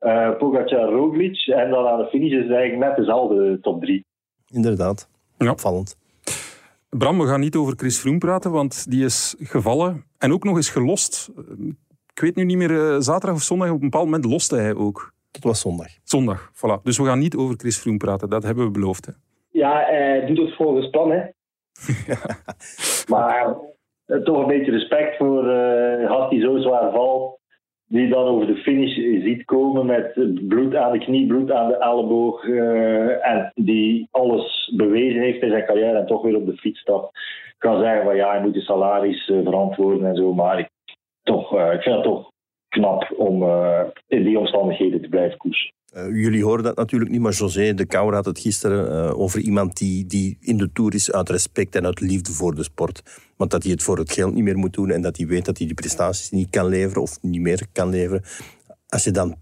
uh, 0.00 0.36
Pogacar, 0.38 0.88
Roglic. 0.88 1.46
En 1.46 1.70
dan 1.70 1.86
aan 1.86 1.98
de 1.98 2.08
finish 2.08 2.32
is 2.32 2.42
het 2.42 2.52
eigenlijk 2.52 2.88
net 2.88 2.96
dezelfde 2.96 3.58
top 3.60 3.80
drie. 3.80 4.04
Inderdaad. 4.48 5.08
Ja. 5.38 5.50
Opvallend. 5.50 5.96
Bram, 6.90 7.18
we 7.18 7.26
gaan 7.26 7.40
niet 7.40 7.56
over 7.56 7.74
Chris 7.76 7.98
Froome 7.98 8.18
praten, 8.18 8.50
want 8.50 8.90
die 8.90 9.04
is 9.04 9.36
gevallen 9.38 10.07
en 10.18 10.32
ook 10.32 10.44
nog 10.44 10.56
eens 10.56 10.70
gelost. 10.70 11.30
Ik 12.14 12.20
weet 12.20 12.36
nu 12.36 12.44
niet 12.44 12.56
meer, 12.56 12.70
uh, 12.70 12.96
zaterdag 12.98 13.36
of 13.36 13.42
zondag, 13.42 13.68
op 13.68 13.74
een 13.74 13.80
bepaald 13.80 14.04
moment 14.04 14.24
loste 14.24 14.56
hij 14.56 14.74
ook. 14.74 15.12
Dat 15.30 15.42
was 15.42 15.60
zondag. 15.60 15.86
Zondag, 16.02 16.50
voilà. 16.52 16.82
Dus 16.82 16.98
we 16.98 17.04
gaan 17.04 17.18
niet 17.18 17.36
over 17.36 17.56
Chris 17.56 17.78
Froome 17.78 17.98
praten, 17.98 18.30
dat 18.30 18.42
hebben 18.42 18.64
we 18.64 18.70
beloofd. 18.70 19.06
Hè. 19.06 19.12
Ja, 19.50 19.84
hij 19.86 20.26
doet 20.26 20.38
het 20.38 20.56
volgens 20.56 20.90
plan, 20.90 21.10
hè. 21.10 21.22
maar 23.14 23.56
uh, 24.06 24.16
toch 24.16 24.38
een 24.38 24.46
beetje 24.46 24.70
respect 24.70 25.16
voor, 25.16 25.44
uh, 25.44 26.10
had 26.10 26.30
hij 26.30 26.40
zo 26.40 26.58
zwaar 26.58 26.92
val, 26.92 27.38
die 27.86 28.08
dan 28.08 28.26
over 28.26 28.46
de 28.46 28.56
finish 28.56 28.94
ziet 28.94 29.44
komen 29.44 29.86
met 29.86 30.12
bloed 30.48 30.74
aan 30.74 30.92
de 30.92 30.98
knie, 30.98 31.26
bloed 31.26 31.50
aan 31.50 31.68
de 31.68 31.76
elleboog. 31.76 32.44
Uh, 32.44 33.26
en 33.26 33.52
die 33.54 34.08
alles 34.10 34.72
bewezen 34.76 35.20
heeft 35.20 35.42
in 35.42 35.50
zijn 35.50 35.66
carrière 35.66 35.98
en 35.98 36.06
toch 36.06 36.22
weer 36.22 36.36
op 36.36 36.46
de 36.46 36.56
fiets 36.56 36.80
stapt. 36.80 37.18
Kan 37.58 37.80
zeggen 37.80 38.04
van 38.04 38.16
ja, 38.16 38.30
hij 38.30 38.42
moet 38.42 38.54
de 38.54 38.60
salaris 38.60 39.28
uh, 39.28 39.44
verantwoorden 39.44 40.08
en 40.08 40.16
zo. 40.16 40.34
Maar 40.34 40.58
ik, 40.58 40.68
toch, 41.22 41.54
uh, 41.54 41.72
ik 41.72 41.82
vind 41.82 41.94
het 41.94 42.04
toch 42.04 42.30
knap 42.68 43.14
om 43.16 43.42
in 44.06 44.22
die 44.22 44.38
omstandigheden 44.38 45.02
te 45.02 45.08
blijven 45.08 45.38
koersen. 45.38 45.72
Uh, 45.96 46.22
jullie 46.22 46.44
horen 46.44 46.64
dat 46.64 46.76
natuurlijk 46.76 47.10
niet, 47.10 47.20
maar 47.20 47.32
José 47.32 47.74
de 47.74 47.86
Kouwer 47.86 48.14
had 48.14 48.24
het 48.24 48.38
gisteren 48.38 48.92
uh, 48.92 49.20
over 49.20 49.40
iemand 49.40 49.76
die, 49.76 50.06
die 50.06 50.36
in 50.40 50.56
de 50.56 50.72
Tour 50.72 50.94
is 50.94 51.12
uit 51.12 51.28
respect 51.28 51.74
en 51.74 51.84
uit 51.84 52.00
liefde 52.00 52.32
voor 52.32 52.54
de 52.54 52.62
sport. 52.62 53.02
Want 53.36 53.50
dat 53.50 53.62
hij 53.62 53.72
het 53.72 53.82
voor 53.82 53.98
het 53.98 54.12
geld 54.12 54.34
niet 54.34 54.44
meer 54.44 54.58
moet 54.58 54.72
doen 54.72 54.90
en 54.90 55.02
dat 55.02 55.16
hij 55.16 55.26
weet 55.26 55.44
dat 55.44 55.58
hij 55.58 55.66
die 55.66 55.76
prestaties 55.76 56.30
niet 56.30 56.50
kan 56.50 56.66
leveren 56.66 57.02
of 57.02 57.22
niet 57.22 57.40
meer 57.40 57.66
kan 57.72 57.88
leveren. 57.88 58.22
Als 58.88 59.04
je 59.04 59.10
dan 59.10 59.34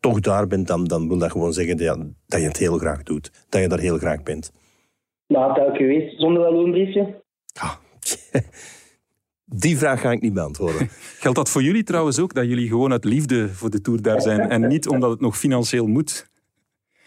toch 0.00 0.20
daar 0.20 0.46
bent, 0.46 0.66
dan, 0.66 0.84
dan 0.84 1.08
wil 1.08 1.18
dat 1.18 1.30
gewoon 1.30 1.52
zeggen 1.52 1.76
dat, 1.76 1.98
dat 2.26 2.40
je 2.40 2.46
het 2.46 2.56
heel 2.56 2.78
graag 2.78 3.02
doet. 3.02 3.46
Dat 3.48 3.60
je 3.60 3.68
daar 3.68 3.78
heel 3.78 3.98
graag 3.98 4.22
bent. 4.22 4.52
Maar 5.26 5.42
had 5.42 5.56
dat 5.56 5.76
geweest 5.76 6.20
zonder 6.20 6.42
dat 6.42 6.52
loonbriefje? 6.52 7.22
Ah, 7.52 7.74
Die 9.44 9.78
vraag 9.78 10.00
ga 10.00 10.10
ik 10.10 10.20
niet 10.20 10.34
beantwoorden. 10.34 10.88
Geldt 11.22 11.36
dat 11.36 11.50
voor 11.50 11.62
jullie 11.62 11.82
trouwens 11.82 12.20
ook, 12.20 12.34
dat 12.34 12.44
jullie 12.44 12.68
gewoon 12.68 12.92
uit 12.92 13.04
liefde 13.04 13.48
voor 13.48 13.70
de 13.70 13.80
Tour 13.80 14.02
daar 14.02 14.20
zijn 14.20 14.40
en 14.40 14.68
niet 14.68 14.88
omdat 14.88 15.10
het 15.10 15.20
nog 15.20 15.36
financieel 15.38 15.86
moet? 15.86 16.28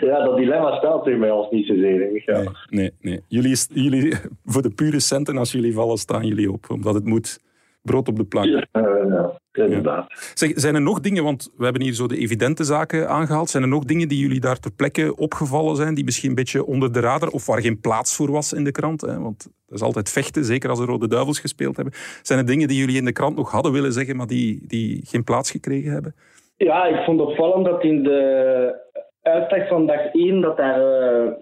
ja, 0.00 0.24
dat 0.24 0.36
dilemma 0.36 0.76
staat 0.76 1.06
er 1.06 1.18
bij 1.18 1.30
ons 1.30 1.50
niet 1.50 1.66
zozeer. 1.66 2.22
Ja. 2.26 2.38
Nee, 2.38 2.48
nee, 2.68 2.92
nee. 3.00 3.20
Jullie, 3.28 3.56
jullie, 3.72 4.14
voor 4.44 4.62
de 4.62 4.70
pure 4.70 5.00
centen, 5.00 5.38
als 5.38 5.52
jullie 5.52 5.74
vallen, 5.74 5.98
staan 5.98 6.26
jullie 6.26 6.52
op, 6.52 6.70
omdat 6.70 6.94
het 6.94 7.04
moet 7.04 7.40
brood 7.82 8.08
op 8.08 8.16
de 8.16 8.24
plank. 8.24 8.46
Ja, 8.46 8.66
ja 8.72 9.39
inderdaad. 9.64 10.32
Zeg, 10.34 10.52
zijn 10.54 10.74
er 10.74 10.82
nog 10.82 11.00
dingen, 11.00 11.24
want 11.24 11.52
we 11.56 11.64
hebben 11.64 11.82
hier 11.82 11.92
zo 11.92 12.06
de 12.06 12.18
evidente 12.18 12.64
zaken 12.64 13.08
aangehaald, 13.08 13.50
zijn 13.50 13.62
er 13.62 13.68
nog 13.68 13.84
dingen 13.84 14.08
die 14.08 14.18
jullie 14.18 14.40
daar 14.40 14.58
ter 14.58 14.72
plekke 14.72 15.16
opgevallen 15.16 15.76
zijn, 15.76 15.94
die 15.94 16.04
misschien 16.04 16.28
een 16.28 16.34
beetje 16.34 16.66
onder 16.66 16.92
de 16.92 17.00
radar, 17.00 17.28
of 17.28 17.46
waar 17.46 17.60
geen 17.60 17.80
plaats 17.80 18.16
voor 18.16 18.30
was 18.30 18.52
in 18.52 18.64
de 18.64 18.72
krant? 18.72 19.00
Hè? 19.00 19.18
Want 19.18 19.42
dat 19.66 19.78
is 19.78 19.82
altijd 19.82 20.10
vechten, 20.10 20.44
zeker 20.44 20.70
als 20.70 20.78
de 20.78 20.84
Rode 20.84 21.08
Duivels 21.08 21.40
gespeeld 21.40 21.76
hebben. 21.76 21.94
Zijn 22.22 22.38
er 22.38 22.46
dingen 22.46 22.68
die 22.68 22.78
jullie 22.78 22.96
in 22.96 23.04
de 23.04 23.12
krant 23.12 23.36
nog 23.36 23.50
hadden 23.50 23.72
willen 23.72 23.92
zeggen, 23.92 24.16
maar 24.16 24.26
die, 24.26 24.60
die 24.66 25.00
geen 25.06 25.24
plaats 25.24 25.50
gekregen 25.50 25.92
hebben? 25.92 26.14
Ja, 26.56 26.86
ik 26.86 27.04
vond 27.04 27.20
opvallend 27.20 27.64
dat 27.64 27.84
in 27.84 28.02
de 28.02 28.74
uitslag 29.22 29.68
van 29.68 29.86
dag 29.86 30.12
1 30.12 30.40
dat 30.40 30.56
daar 30.56 30.80
uh, 30.80 31.32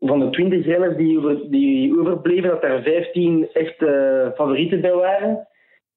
van 0.00 0.20
de 0.20 0.30
20 0.30 0.64
renners 0.64 0.96
die, 0.96 1.18
over, 1.18 1.50
die 1.50 2.00
overbleven, 2.00 2.50
dat 2.50 2.62
daar 2.62 2.82
15 2.82 3.48
echte 3.52 4.32
favorieten 4.36 4.80
bij 4.80 4.94
waren. 4.94 5.48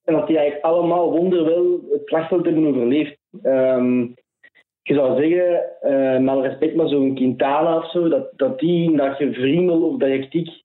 En 0.06 0.13
dat 0.13 0.28
die 0.28 0.38
eigenlijk 0.38 0.66
allemaal 0.66 1.12
wonderwel 1.12 1.80
het 1.92 2.02
slagveld 2.06 2.46
hebben 2.46 2.68
overleefd. 2.68 3.18
Um, 3.44 4.13
je 4.82 4.94
zou 4.94 5.22
zeggen, 5.22 5.63
uh, 5.84 6.20
met 6.20 6.46
respect, 6.46 6.76
maar 6.76 6.88
zo'n 6.88 7.16
Quintana 7.16 7.78
of 7.78 7.92
zo, 7.92 8.10
dat, 8.10 8.30
dat 8.36 8.60
die 8.60 8.98
dat 8.98 9.18
je 9.18 9.34
Vriemel 9.34 9.82
of 9.82 9.98
dat 9.98 10.10
je 10.10 10.62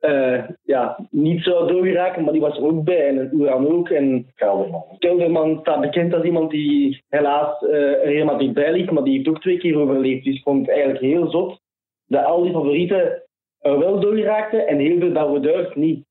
uh, 0.00 0.44
ja, 0.62 1.08
niet 1.10 1.42
zou 1.42 1.72
doorgeraken, 1.72 2.24
maar 2.24 2.32
die 2.32 2.42
was 2.42 2.56
er 2.56 2.64
ook 2.64 2.84
bij. 2.84 3.06
En 3.06 3.30
Oeran 3.32 3.68
ook. 3.68 3.88
En 3.88 4.26
Kelderman. 4.34 4.84
Kelderman 4.98 5.58
staat 5.60 5.80
bekend 5.80 6.14
als 6.14 6.24
iemand 6.24 6.50
die 6.50 7.02
helaas 7.08 7.62
uh, 7.62 8.02
er 8.02 8.06
helemaal 8.06 8.38
dichtbij 8.38 8.72
ligt, 8.72 8.90
maar 8.90 9.04
die 9.04 9.16
heeft 9.16 9.28
ook 9.28 9.40
twee 9.40 9.58
keer 9.58 9.78
overleefd. 9.78 10.24
Dus 10.24 10.36
ik 10.36 10.42
vond 10.42 10.66
het 10.66 10.70
eigenlijk 10.70 11.00
heel 11.00 11.30
zot 11.30 11.60
dat 12.06 12.24
al 12.24 12.42
die 12.42 12.52
favorieten 12.52 13.22
er 13.60 13.78
wel 13.78 14.00
doorgeraakten 14.00 14.66
en 14.66 14.78
heel 14.78 14.98
veel 14.98 15.12
Baroudeurs 15.12 15.74
niet. 15.74 16.04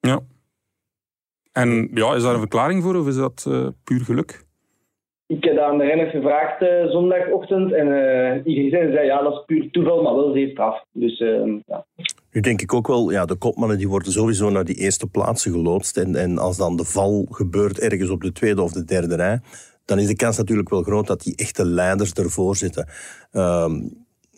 Ja. 0.00 0.20
En 1.52 1.90
ja, 1.94 2.14
is 2.14 2.22
daar 2.22 2.32
een 2.32 2.38
verklaring 2.38 2.82
voor 2.82 2.96
of 2.96 3.06
is 3.06 3.16
dat 3.16 3.44
uh, 3.48 3.66
puur 3.84 4.00
geluk? 4.00 4.44
Ik 5.26 5.44
heb 5.44 5.58
aan 5.58 5.78
de 5.78 5.84
renners 5.84 6.10
gevraagd 6.10 6.62
uh, 6.62 6.90
zondagochtend 6.90 7.72
en 7.72 7.86
uh, 7.86 8.54
iedereen 8.54 8.92
zei 8.92 9.06
ja, 9.06 9.22
dat 9.22 9.32
is 9.32 9.44
puur 9.46 9.70
toeval, 9.70 10.02
maar 10.02 10.14
wel 10.14 10.32
zeer 10.32 10.50
straf. 10.50 10.84
Dus 10.92 11.20
uh, 11.20 11.60
ja. 11.66 11.84
Nu 12.32 12.40
denk 12.40 12.62
ik 12.62 12.74
ook 12.74 12.86
wel, 12.86 13.10
ja, 13.10 13.24
de 13.24 13.36
kopmannen 13.36 13.78
die 13.78 13.88
worden 13.88 14.12
sowieso 14.12 14.50
naar 14.50 14.64
die 14.64 14.76
eerste 14.76 15.06
plaatsen 15.06 15.52
geloodst. 15.52 15.96
En, 15.96 16.14
en 16.16 16.38
als 16.38 16.56
dan 16.56 16.76
de 16.76 16.84
val 16.84 17.26
gebeurt 17.30 17.78
ergens 17.78 18.10
op 18.10 18.20
de 18.20 18.32
tweede 18.32 18.62
of 18.62 18.72
de 18.72 18.84
derde 18.84 19.16
rij, 19.16 19.40
dan 19.84 19.98
is 19.98 20.06
de 20.06 20.16
kans 20.16 20.36
natuurlijk 20.36 20.68
wel 20.68 20.82
groot 20.82 21.06
dat 21.06 21.22
die 21.22 21.36
echte 21.36 21.64
leiders 21.64 22.12
ervoor 22.12 22.56
zitten. 22.56 22.88
Ehm, 23.32 23.72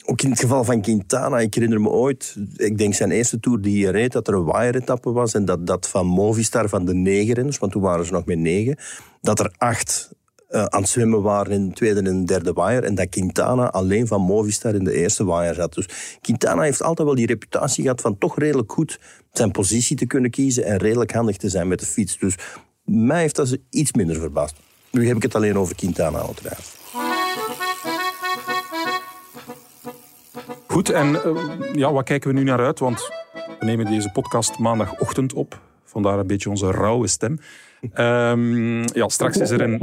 ook 0.05 0.23
in 0.23 0.31
het 0.31 0.40
geval 0.40 0.64
van 0.64 0.81
Quintana, 0.81 1.38
ik 1.38 1.55
herinner 1.55 1.81
me 1.81 1.88
ooit, 1.88 2.37
ik 2.57 2.79
denk 2.79 2.95
zijn 2.95 3.11
eerste 3.11 3.40
tour 3.40 3.61
die 3.61 3.85
hij 3.85 3.93
reed, 3.93 4.12
dat 4.12 4.29
er 4.29 4.35
een 4.35 4.45
wire-etappe 4.45 5.12
was 5.12 5.35
en 5.35 5.45
dat, 5.45 5.67
dat 5.67 5.88
van 5.88 6.07
Movistar, 6.07 6.69
van 6.69 6.85
de 6.85 6.95
negen 6.95 7.35
renners, 7.35 7.59
want 7.59 7.73
toen 7.73 7.83
waren 7.83 8.07
ze 8.07 8.12
nog 8.12 8.25
met 8.25 8.38
negen, 8.38 8.79
dat 9.21 9.38
er 9.38 9.55
acht 9.59 10.12
uh, 10.51 10.64
aan 10.64 10.81
het 10.81 10.90
zwemmen 10.90 11.23
waren 11.23 11.53
in 11.53 11.69
de 11.69 11.75
tweede 11.75 12.03
en 12.03 12.25
derde 12.25 12.53
wire 12.53 12.87
en 12.87 12.95
dat 12.95 13.09
Quintana 13.09 13.71
alleen 13.71 14.07
van 14.07 14.21
Movistar 14.21 14.75
in 14.75 14.85
de 14.85 14.95
eerste 14.95 15.27
wire 15.27 15.55
zat. 15.55 15.75
Dus 15.75 15.88
Quintana 16.21 16.62
heeft 16.62 16.83
altijd 16.83 17.09
wel 17.09 17.17
die 17.17 17.27
reputatie 17.27 17.83
gehad 17.83 18.01
van 18.01 18.19
toch 18.19 18.38
redelijk 18.38 18.73
goed 18.73 19.01
zijn 19.33 19.51
positie 19.51 19.97
te 19.97 20.07
kunnen 20.07 20.31
kiezen 20.31 20.64
en 20.64 20.77
redelijk 20.77 21.12
handig 21.12 21.37
te 21.37 21.49
zijn 21.49 21.69
met 21.69 21.81
de 21.81 21.87
fiets. 21.87 22.19
Dus 22.19 22.35
mij 22.85 23.21
heeft 23.21 23.37
dat 23.37 23.57
iets 23.71 23.93
minder 23.93 24.17
verbaasd. 24.17 24.57
Nu 24.90 25.07
heb 25.07 25.17
ik 25.17 25.23
het 25.23 25.35
alleen 25.35 25.59
over 25.59 25.75
Quintana 25.75 26.19
uiteraard. 26.19 26.84
Goed, 30.75 30.91
en 30.91 31.11
uh, 31.11 31.75
ja, 31.75 31.93
wat 31.93 32.05
kijken 32.05 32.29
we 32.29 32.39
nu 32.39 32.45
naar 32.45 32.65
uit? 32.65 32.79
Want 32.79 33.11
we 33.59 33.65
nemen 33.65 33.87
deze 33.87 34.11
podcast 34.13 34.59
maandagochtend 34.59 35.35
op. 35.35 35.61
Vandaar 35.85 36.19
een 36.19 36.27
beetje 36.27 36.51
onze 36.51 36.71
rauwe 36.71 37.09
stem. 37.09 37.39
Um, 37.99 38.81
ja, 38.81 39.09
straks 39.09 39.37
is 39.37 39.51
er 39.51 39.61
een, 39.61 39.81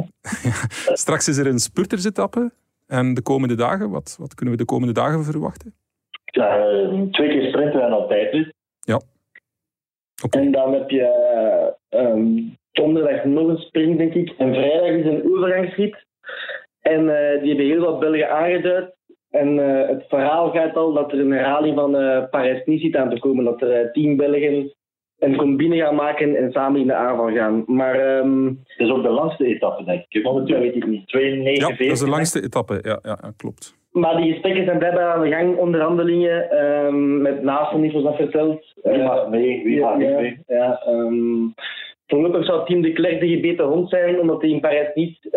straks 1.03 1.27
is 1.27 1.37
er 1.37 1.47
een 1.47 1.59
spurtersetappe. 1.59 2.51
En 2.87 3.13
de 3.13 3.21
komende 3.21 3.55
dagen, 3.55 3.89
wat, 3.89 4.15
wat 4.19 4.33
kunnen 4.33 4.55
we 4.55 4.61
de 4.61 4.67
komende 4.67 4.93
dagen 4.93 5.23
verwachten? 5.23 5.73
Ja, 6.25 6.67
twee 7.11 7.29
keer 7.29 7.47
sprinten 7.49 7.81
en 7.81 7.89
dan 7.89 8.07
tijdrit. 8.07 8.53
Ja. 8.79 9.01
Okay. 10.23 10.41
En 10.41 10.51
dan 10.51 10.73
heb 10.73 10.89
je 10.89 11.07
um, 11.89 12.57
donderdag 12.71 13.23
nog 13.23 13.47
een 13.47 13.57
sprint, 13.57 13.97
denk 13.97 14.13
ik. 14.13 14.29
En 14.37 14.53
vrijdag 14.53 14.89
is 14.89 15.05
een 15.05 15.31
overgangsrit. 15.31 16.05
En 16.81 17.01
uh, 17.01 17.41
die 17.41 17.47
hebben 17.47 17.65
heel 17.65 17.85
wat 17.85 17.99
Belgen 17.99 18.29
aangeduid. 18.31 18.99
En 19.31 19.57
uh, 19.57 19.87
het 19.87 20.05
verhaal 20.07 20.51
gaat 20.51 20.75
al 20.75 20.93
dat 20.93 21.11
er 21.11 21.19
een 21.19 21.31
herhaling 21.31 21.75
van 21.75 22.01
uh, 22.01 22.23
Parijs-Nice 22.29 22.85
zit 22.85 22.95
aan 22.95 23.09
te 23.09 23.19
komen. 23.19 23.45
Dat 23.45 23.61
er 23.61 23.83
uh, 23.83 23.91
tien 23.91 24.15
Belgen 24.15 24.73
een 25.19 25.35
combine 25.35 25.77
gaan 25.77 25.95
maken 25.95 26.35
en 26.35 26.51
samen 26.51 26.81
in 26.81 26.87
de 26.87 26.93
aanval 26.93 27.31
gaan. 27.31 27.63
Maar... 27.67 28.17
Um... 28.17 28.59
Dat 28.77 28.87
is 28.87 28.93
ook 28.93 29.03
de 29.03 29.09
langste 29.09 29.45
etappe, 29.45 29.83
denk 29.83 30.05
ik. 30.09 30.23
Momenteel 30.23 30.59
weet 30.59 30.75
ik 30.75 30.87
niet. 30.87 31.07
2, 31.07 31.41
ja, 31.41 31.67
dat 31.67 31.79
is 31.79 31.99
de 31.99 32.09
langste 32.09 32.43
etappe. 32.43 32.79
Ja, 32.81 32.99
ja, 33.01 33.33
klopt. 33.37 33.79
Maar 33.91 34.17
die 34.17 34.31
gesprekken 34.31 34.65
zijn 34.65 34.77
blijkbaar 34.77 35.13
aan 35.13 35.21
de 35.21 35.29
gang, 35.29 35.57
onderhandelingen. 35.57 36.65
Um, 36.65 37.21
met 37.21 37.43
Naast 37.43 37.71
zoals 37.71 38.03
dat 38.03 38.15
verteld. 38.15 38.73
Wie 38.83 39.03
mag 39.03 39.29
mee? 39.29 39.63
Wie 39.63 39.79
mag 39.79 39.97
niet 39.97 40.15
mee? 40.15 40.39
Ja, 40.47 40.81
um, 40.87 41.53
voorlopig 42.07 42.45
zou 42.45 42.65
Team 42.65 42.81
de 42.81 42.93
Klerk 42.93 43.19
de 43.19 43.27
gebeten 43.27 43.65
hond 43.65 43.89
zijn, 43.89 44.19
omdat 44.19 44.41
hij 44.41 44.49
in 44.49 44.59
Parijs 44.59 44.93
niet 44.93 45.29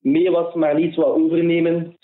mee 0.00 0.30
was, 0.30 0.54
maar 0.54 0.74
niet 0.74 0.94
wat 0.94 1.14
overnemen. 1.14 1.96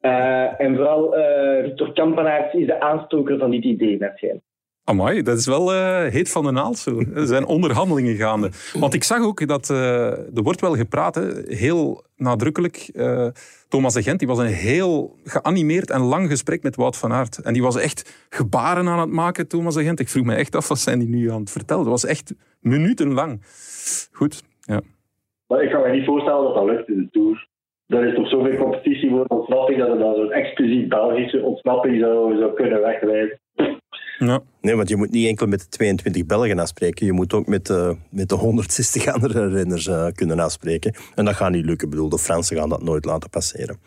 Uh, 0.00 0.60
en 0.60 0.76
vooral 0.76 1.18
uh, 1.18 1.62
Victor 1.64 1.92
Kampenaerts 1.92 2.54
is 2.54 2.66
de 2.66 2.80
aanstoker 2.80 3.38
van 3.38 3.50
dit 3.50 3.64
idee, 3.64 3.98
net 3.98 4.12
schijnt. 4.16 4.42
Amai, 4.84 5.22
dat 5.22 5.38
is 5.38 5.46
wel 5.46 5.74
uh, 5.74 6.04
heet 6.04 6.30
van 6.30 6.44
de 6.44 6.50
naald 6.50 6.78
zo. 6.78 7.02
Er 7.14 7.26
zijn 7.26 7.46
onderhandelingen 7.46 8.14
gaande. 8.14 8.50
Want 8.72 8.94
ik 8.94 9.04
zag 9.04 9.24
ook 9.24 9.46
dat 9.48 9.68
uh, 9.70 10.10
er 10.10 10.42
wordt 10.42 10.60
wel 10.60 10.74
gepraat, 10.74 11.14
hè, 11.14 11.22
heel 11.46 12.04
nadrukkelijk. 12.16 12.90
Uh, 12.92 13.26
Thomas 13.68 13.94
de 13.94 14.02
Gent 14.02 14.18
die 14.18 14.28
was 14.28 14.38
een 14.38 14.46
heel 14.46 15.16
geanimeerd 15.24 15.90
en 15.90 16.00
lang 16.00 16.28
gesprek 16.28 16.62
met 16.62 16.76
Wout 16.76 16.96
van 16.96 17.12
Aert. 17.12 17.38
En 17.38 17.52
die 17.52 17.62
was 17.62 17.76
echt 17.76 18.26
gebaren 18.28 18.88
aan 18.88 18.98
het 18.98 19.10
maken, 19.10 19.48
Thomas 19.48 19.74
de 19.74 19.82
Gent. 19.82 20.00
Ik 20.00 20.08
vroeg 20.08 20.24
me 20.24 20.34
echt 20.34 20.56
af, 20.56 20.68
wat 20.68 20.78
zijn 20.78 20.98
die 20.98 21.08
nu 21.08 21.30
aan 21.30 21.40
het 21.40 21.50
vertellen? 21.50 21.82
Dat 21.82 21.92
was 21.92 22.04
echt 22.04 22.34
minutenlang. 22.60 23.42
Goed, 24.12 24.42
ja. 24.60 24.80
Maar 25.46 25.62
ik 25.62 25.70
kan 25.70 25.82
me 25.82 25.90
niet 25.90 26.06
voorstellen 26.06 26.42
dat 26.44 26.54
dat 26.54 26.64
lukt 26.64 26.88
in 26.88 26.96
de 26.96 27.08
Tour. 27.10 27.48
Er 27.86 28.06
is 28.06 28.14
toch 28.14 28.28
zoveel 28.28 28.56
competitie 28.56 29.10
voor 29.10 29.24
ontsnapping 29.24 29.78
dat 29.78 29.88
er 29.88 29.98
dan 29.98 30.14
zo'n 30.14 30.32
exclusief 30.32 30.88
Belgische 30.88 31.42
ontsnapping 31.42 32.00
zou, 32.00 32.36
zou 32.38 32.54
kunnen 32.54 32.80
wegwijzen. 32.80 33.40
Ja. 34.18 34.40
Nee, 34.60 34.76
want 34.76 34.88
je 34.88 34.96
moet 34.96 35.10
niet 35.10 35.28
enkel 35.28 35.46
met 35.46 35.60
de 35.60 35.68
22 35.68 36.26
Belgen 36.26 36.58
afspreken. 36.58 37.06
Je 37.06 37.12
moet 37.12 37.34
ook 37.34 37.46
met, 37.46 37.68
uh, 37.68 37.90
met 38.10 38.28
de 38.28 38.34
160 38.34 39.06
andere 39.14 39.48
renners 39.48 39.86
uh, 39.86 40.06
kunnen 40.14 40.38
afspreken. 40.38 40.94
En 41.14 41.24
dat 41.24 41.34
gaat 41.34 41.50
niet 41.50 41.64
lukken. 41.64 41.86
Ik 41.86 41.94
bedoel, 41.94 42.08
de 42.08 42.18
Fransen 42.18 42.56
gaan 42.56 42.68
dat 42.68 42.82
nooit 42.82 43.04
laten 43.04 43.30
passeren. 43.30 43.78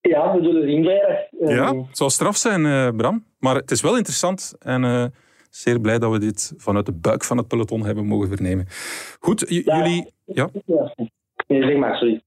Ja, 0.00 0.36
we 0.36 0.42
zullen 0.42 0.68
zien 0.68 0.84
vrijdag. 0.84 1.18
Ja, 1.30 1.74
het 1.74 1.96
zal 1.96 2.10
straf 2.10 2.36
zijn, 2.36 2.64
uh, 2.64 2.88
Bram. 2.96 3.24
Maar 3.38 3.54
het 3.54 3.70
is 3.70 3.80
wel 3.80 3.96
interessant. 3.96 4.54
En 4.58 5.12
zeer 5.50 5.80
blij 5.80 5.98
dat 5.98 6.12
we 6.12 6.18
dit 6.18 6.54
vanuit 6.56 6.86
de 6.86 6.92
buik 6.92 7.24
van 7.24 7.36
het 7.36 7.48
peloton 7.48 7.84
hebben 7.84 8.06
mogen 8.06 8.28
vernemen. 8.28 8.66
Goed, 9.20 9.44
ja. 9.48 9.76
jullie... 9.76 10.12
Ja? 10.24 10.50
Nee, 11.50 11.62
zeg 11.62 11.76
maar, 11.76 11.96
sorry. 11.96 12.20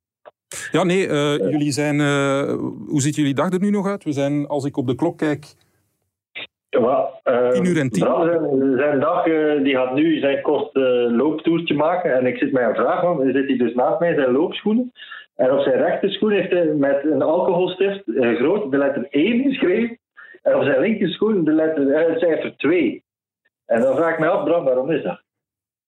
Ja, 0.71 0.83
nee, 0.83 1.07
jullie 1.49 1.71
zijn... 1.71 1.99
hoe 2.87 3.01
ziet 3.01 3.15
jullie 3.15 3.33
dag 3.33 3.51
er 3.51 3.59
nu 3.59 3.69
nog 3.69 3.87
uit? 3.87 4.03
We 4.03 4.11
zijn, 4.11 4.47
als 4.47 4.65
ik 4.65 4.77
op 4.77 4.87
de 4.87 4.95
klok 4.95 5.17
kijk, 5.17 5.55
ja, 6.81 7.09
uh, 7.23 7.49
10 7.49 7.65
uur 7.65 7.79
en 7.79 7.89
10. 7.89 8.03
Zijn, 8.03 8.77
zijn 8.77 8.99
dag 8.99 9.23
die 9.63 9.75
gaat 9.75 9.93
nu 9.93 10.19
zijn 10.19 10.41
kort 10.41 10.69
looptoertje 11.11 11.73
maken. 11.73 12.13
En 12.13 12.25
ik 12.25 12.37
zit 12.37 12.51
mij 12.51 12.63
een 12.63 12.75
vraag 12.75 13.01
van, 13.01 13.21
zit 13.23 13.47
hij 13.47 13.57
dus 13.57 13.73
naast 13.73 13.99
mij 13.99 14.13
zijn 14.13 14.31
loopschoenen. 14.31 14.91
En 15.35 15.51
op 15.51 15.59
zijn 15.59 15.77
rechterschoen 15.77 16.31
heeft 16.31 16.51
hij 16.51 16.65
met 16.65 17.03
een 17.03 17.21
alcoholstift 17.21 18.03
groot 18.05 18.71
de 18.71 18.77
letter 18.77 19.07
1 19.09 19.43
geschreven. 19.43 19.97
En 20.41 20.55
op 20.55 20.63
zijn 20.63 20.79
linkerschoen 20.79 21.43
de 21.43 21.51
letter, 21.51 22.07
het 22.09 22.19
cijfer 22.19 22.57
2. 22.57 23.03
En 23.65 23.81
dan 23.81 23.95
vraag 23.95 24.13
ik 24.13 24.19
me 24.19 24.27
af, 24.27 24.43
Bram, 24.43 24.63
waarom 24.63 24.91
is 24.91 25.03
dat? 25.03 25.21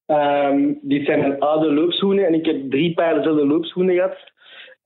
Um, 0.08 0.80
dit 0.82 1.06
zijn 1.06 1.20
mijn 1.20 1.40
oude 1.40 1.74
loopschoenen 1.74 2.26
en 2.26 2.34
ik 2.34 2.46
heb 2.46 2.72
drie 2.72 2.94
paar 2.94 3.16
dezelfde 3.16 3.46
loopschoenen 3.46 3.96
gehad. 3.96 4.34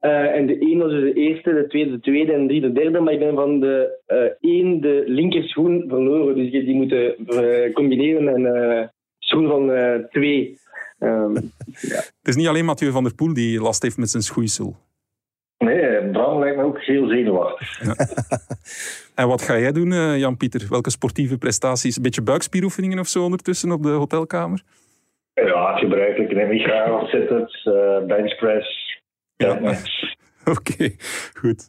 Uh, 0.02 0.36
en 0.36 0.48
de 0.48 0.58
één 0.58 0.78
was 0.78 0.92
dus 0.92 1.02
de 1.02 1.14
eerste, 1.14 1.54
de 1.54 1.68
tweede 1.68 1.92
de 1.92 2.00
tweede 2.00 2.34
en 2.34 2.42
de 2.42 2.48
drie 2.48 2.62
de 2.62 2.72
derde. 2.72 3.00
Maar 3.00 3.14
ik 3.14 3.20
ben 3.20 3.36
van 3.36 3.60
de 3.60 4.00
uh, 4.08 4.52
één 4.52 4.82
de 4.82 5.04
linkerschoen 5.06 5.86
verloren. 5.88 6.36
Dus 6.36 6.46
ik 6.46 6.54
heb 6.54 6.66
die 6.66 6.76
moeten 6.76 7.16
uh, 7.26 7.74
combineren 7.74 8.28
en 8.28 8.94
schoen 9.20 9.48
van 9.48 9.72
twee. 10.10 10.58
Um, 11.00 11.34
ja. 11.82 11.96
Het 12.20 12.28
is 12.28 12.36
niet 12.36 12.48
alleen 12.48 12.66
Mathieu 12.66 12.92
van 12.92 13.04
der 13.04 13.16
Poel 13.16 13.34
die 13.34 13.62
last 13.62 13.82
heeft 13.82 13.98
met 13.98 14.10
zijn 14.10 14.24
schoeisel. 14.24 14.76
Nee, 15.58 16.10
Bram 16.12 16.40
lijkt 16.40 16.58
me 16.58 16.64
ook 16.64 16.82
heel 16.82 17.08
zenuwachtig. 17.08 17.84
Ja. 17.84 17.96
en 19.24 19.28
wat 19.28 19.42
ga 19.42 19.60
jij 19.60 19.72
doen, 19.72 20.18
Jan-Pieter? 20.18 20.66
Welke 20.70 20.90
sportieve 20.90 21.38
prestaties? 21.38 21.96
Een 21.96 22.02
beetje 22.02 22.22
buikspieroefeningen 22.22 23.00
of 23.00 23.08
zo 23.08 23.24
ondertussen 23.24 23.72
op 23.72 23.84
de 23.84 23.90
hotelkamer? 23.90 24.64
Ja, 25.46 25.78
gebruikelijk. 25.78 26.32
Neem 26.32 26.52
ik 26.52 26.62
graag 26.62 27.10
sit-ups, 27.10 27.64
benchpress, 28.08 28.90
ja. 29.44 29.60
Oké, 30.58 30.96
goed. 31.34 31.68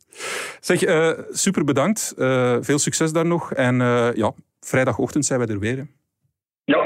Zeg, 0.61 0.87
uh, 0.87 1.19
super 1.31 1.65
bedankt. 1.65 2.15
Uh, 2.19 2.57
veel 2.61 2.79
succes 2.79 3.13
daar 3.13 3.27
nog. 3.27 3.53
En 3.53 3.81
uh, 3.81 4.09
ja, 4.15 4.33
vrijdagochtend 4.61 5.27
zijn 5.27 5.39
wij 5.39 5.49
er 5.49 5.59
weer. 5.59 5.87
Ja, 6.65 6.79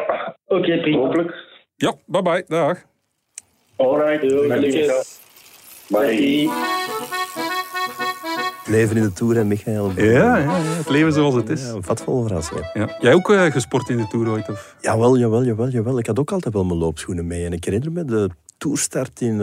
oké, 0.47 0.61
okay, 0.61 0.81
prima. 0.81 0.99
Hopelijk. 0.99 1.35
Ja, 1.77 1.94
bye 2.07 2.23
bye. 2.23 2.44
Dag. 2.47 2.83
Alright, 3.77 4.23
Bye. 5.88 6.49
Leven 8.66 8.96
in 8.96 9.03
de 9.03 9.12
Tour 9.12 9.37
en 9.37 9.46
Michael. 9.46 9.92
Ja, 9.96 10.05
ja, 10.05 10.37
ja, 10.37 10.61
het 10.61 10.88
leven 10.88 11.12
zoals 11.12 11.35
het 11.35 11.48
is. 11.48 11.62
Ja, 11.62 11.81
vat 11.81 12.03
vol 12.03 12.22
verrassing. 12.22 12.70
Ja. 12.74 12.96
Jij 13.00 13.14
ook 13.14 13.31
uh, 13.31 13.44
gesport 13.44 13.88
in 13.88 13.96
de 13.96 14.07
Tour 14.07 14.29
ooit? 14.29 14.48
Of? 14.48 14.77
Jawel, 14.81 15.18
jawel, 15.18 15.44
jawel, 15.44 15.68
jawel. 15.68 15.98
Ik 15.98 16.07
had 16.07 16.18
ook 16.18 16.33
altijd 16.33 16.55
wel 16.55 16.64
mijn 16.64 16.79
loopschoenen 16.79 17.27
mee. 17.27 17.44
En 17.44 17.53
ik 17.53 17.64
herinner 17.64 17.92
me 17.92 18.05
de 18.05 18.31
toerstart 18.59 19.20
in 19.20 19.40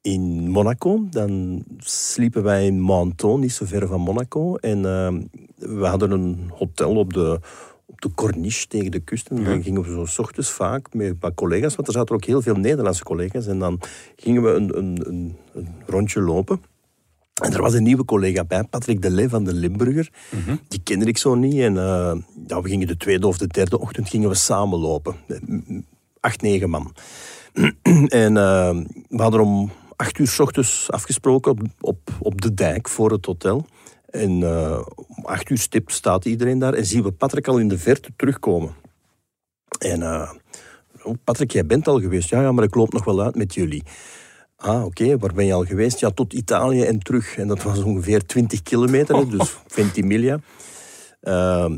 in 0.00 0.48
Monaco. 0.50 1.06
Dan 1.10 1.64
sliepen 1.78 2.42
wij 2.42 2.66
in 2.66 2.84
Menton, 2.84 3.40
niet 3.40 3.52
zo 3.52 3.64
ver 3.66 3.86
van 3.86 4.00
Monaco. 4.00 4.56
En 4.56 4.78
uh, 4.78 5.12
we 5.78 5.86
hadden 5.86 6.10
een 6.10 6.50
hotel 6.54 6.96
op 6.96 7.12
de, 7.12 7.40
op 7.86 8.00
de 8.00 8.10
Corniche 8.14 8.66
tegen 8.66 8.90
de 8.90 9.00
kust. 9.00 9.28
En 9.28 9.44
dan 9.44 9.62
gingen 9.62 9.82
we 9.82 10.08
zo 10.08 10.22
ochtends 10.22 10.50
vaak 10.50 10.94
met 10.94 11.06
een 11.06 11.18
paar 11.18 11.34
collega's, 11.34 11.74
want 11.76 11.88
er 11.88 11.94
zaten 11.94 12.14
ook 12.14 12.24
heel 12.24 12.42
veel 12.42 12.56
Nederlandse 12.56 13.04
collega's. 13.04 13.46
En 13.46 13.58
dan 13.58 13.80
gingen 14.16 14.42
we 14.42 14.50
een, 14.50 14.78
een, 14.78 15.02
een, 15.06 15.36
een 15.54 15.68
rondje 15.86 16.20
lopen. 16.20 16.60
En 17.38 17.52
er 17.52 17.62
was 17.62 17.74
een 17.74 17.82
nieuwe 17.82 18.04
collega 18.04 18.44
bij, 18.44 18.64
Patrick 18.64 19.02
Delay 19.02 19.28
van 19.28 19.44
de 19.44 19.52
Limburger. 19.52 20.10
Mhm. 20.30 20.56
Die 20.68 20.80
kende 20.82 21.06
ik 21.06 21.18
zo 21.18 21.34
niet. 21.34 21.60
En 21.60 21.74
uh, 21.74 22.14
ja, 22.46 22.62
we 22.62 22.68
gingen 22.68 22.86
de 22.86 22.96
tweede 22.96 23.26
of 23.26 23.38
de 23.38 23.46
derde 23.46 23.80
ochtend 23.80 24.08
gingen 24.08 24.28
we 24.28 24.34
samen 24.34 24.78
lopen. 24.78 25.16
Acht, 26.20 26.42
negen 26.42 26.70
man. 26.70 26.94
en 28.08 28.36
uh, 28.36 28.76
we 29.08 29.22
hadden 29.22 29.40
om 29.40 29.70
acht 29.96 30.18
uur 30.18 30.28
s 30.28 30.38
ochtends 30.38 30.90
afgesproken 30.90 31.50
op, 31.50 31.60
op, 31.80 31.98
op 32.20 32.40
de 32.40 32.54
dijk 32.54 32.88
voor 32.88 33.10
het 33.10 33.26
hotel. 33.26 33.66
En 34.10 34.40
uh, 34.40 34.82
om 34.94 35.24
acht 35.24 35.50
uur 35.50 35.58
stip 35.58 35.90
staat 35.90 36.24
iedereen 36.24 36.58
daar 36.58 36.74
en 36.74 36.86
zien 36.86 37.02
we 37.02 37.12
Patrick 37.12 37.48
al 37.48 37.58
in 37.58 37.68
de 37.68 37.78
verte 37.78 38.10
terugkomen. 38.16 38.74
En 39.78 40.00
uh, 40.00 40.30
Patrick, 41.24 41.52
jij 41.52 41.66
bent 41.66 41.88
al 41.88 42.00
geweest. 42.00 42.28
Ja, 42.28 42.40
ja, 42.40 42.52
maar 42.52 42.64
ik 42.64 42.74
loop 42.74 42.92
nog 42.92 43.04
wel 43.04 43.22
uit 43.22 43.36
met 43.36 43.54
jullie. 43.54 43.82
Ah, 44.60 44.84
oké, 44.84 45.18
waar 45.18 45.32
ben 45.34 45.46
je 45.46 45.52
al 45.52 45.64
geweest? 45.64 46.00
Ja, 46.00 46.10
tot 46.10 46.32
Italië 46.32 46.82
en 46.82 46.98
terug. 46.98 47.36
En 47.36 47.48
dat 47.48 47.62
was 47.62 47.82
ongeveer 47.82 48.26
20 48.26 48.62
kilometer, 48.62 49.30
dus 49.30 49.56
20 49.66 50.04
miglia. 50.04 50.40
Uh, 51.22 51.72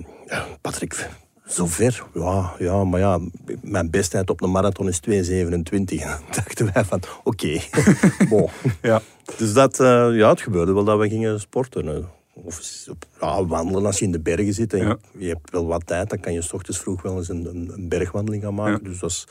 Patrick, 0.60 1.08
Zover, 1.44 2.04
ja, 2.14 2.52
ja, 2.58 2.84
maar 2.84 3.00
ja, 3.00 3.18
mijn 3.62 3.90
besttijd 3.90 4.30
op 4.30 4.38
de 4.38 4.46
marathon 4.46 4.88
is 4.88 5.00
2,27. 5.08 5.10
En 5.40 5.50
dan 5.50 5.62
dachten 6.30 6.70
wij 6.72 6.84
van, 6.84 7.00
oké, 7.24 7.60
bon. 8.28 8.48
ja. 8.82 9.02
Dus 9.36 9.52
dat, 9.52 9.80
uh, 9.80 10.08
ja, 10.12 10.28
het 10.28 10.40
gebeurde 10.40 10.72
wel 10.72 10.84
dat 10.84 10.98
we 10.98 11.08
gingen 11.08 11.40
sporten. 11.40 12.08
Of 12.34 12.86
ja, 13.20 13.46
wandelen 13.46 13.86
als 13.86 13.98
je 13.98 14.04
in 14.04 14.12
de 14.12 14.20
bergen 14.20 14.54
zit 14.54 14.72
en 14.72 14.98
je 15.18 15.28
hebt 15.28 15.50
wel 15.50 15.66
wat 15.66 15.86
tijd, 15.86 16.10
dan 16.10 16.20
kan 16.20 16.32
je 16.32 16.42
s 16.42 16.52
ochtends 16.52 16.80
vroeg 16.80 17.02
wel 17.02 17.16
eens 17.16 17.28
een, 17.28 17.46
een, 17.46 17.88
bergwandeling 17.88 18.42
gaan 18.42 18.54
maken. 18.54 18.84
Dus 18.84 18.98
dat 18.98 19.10
is, 19.10 19.26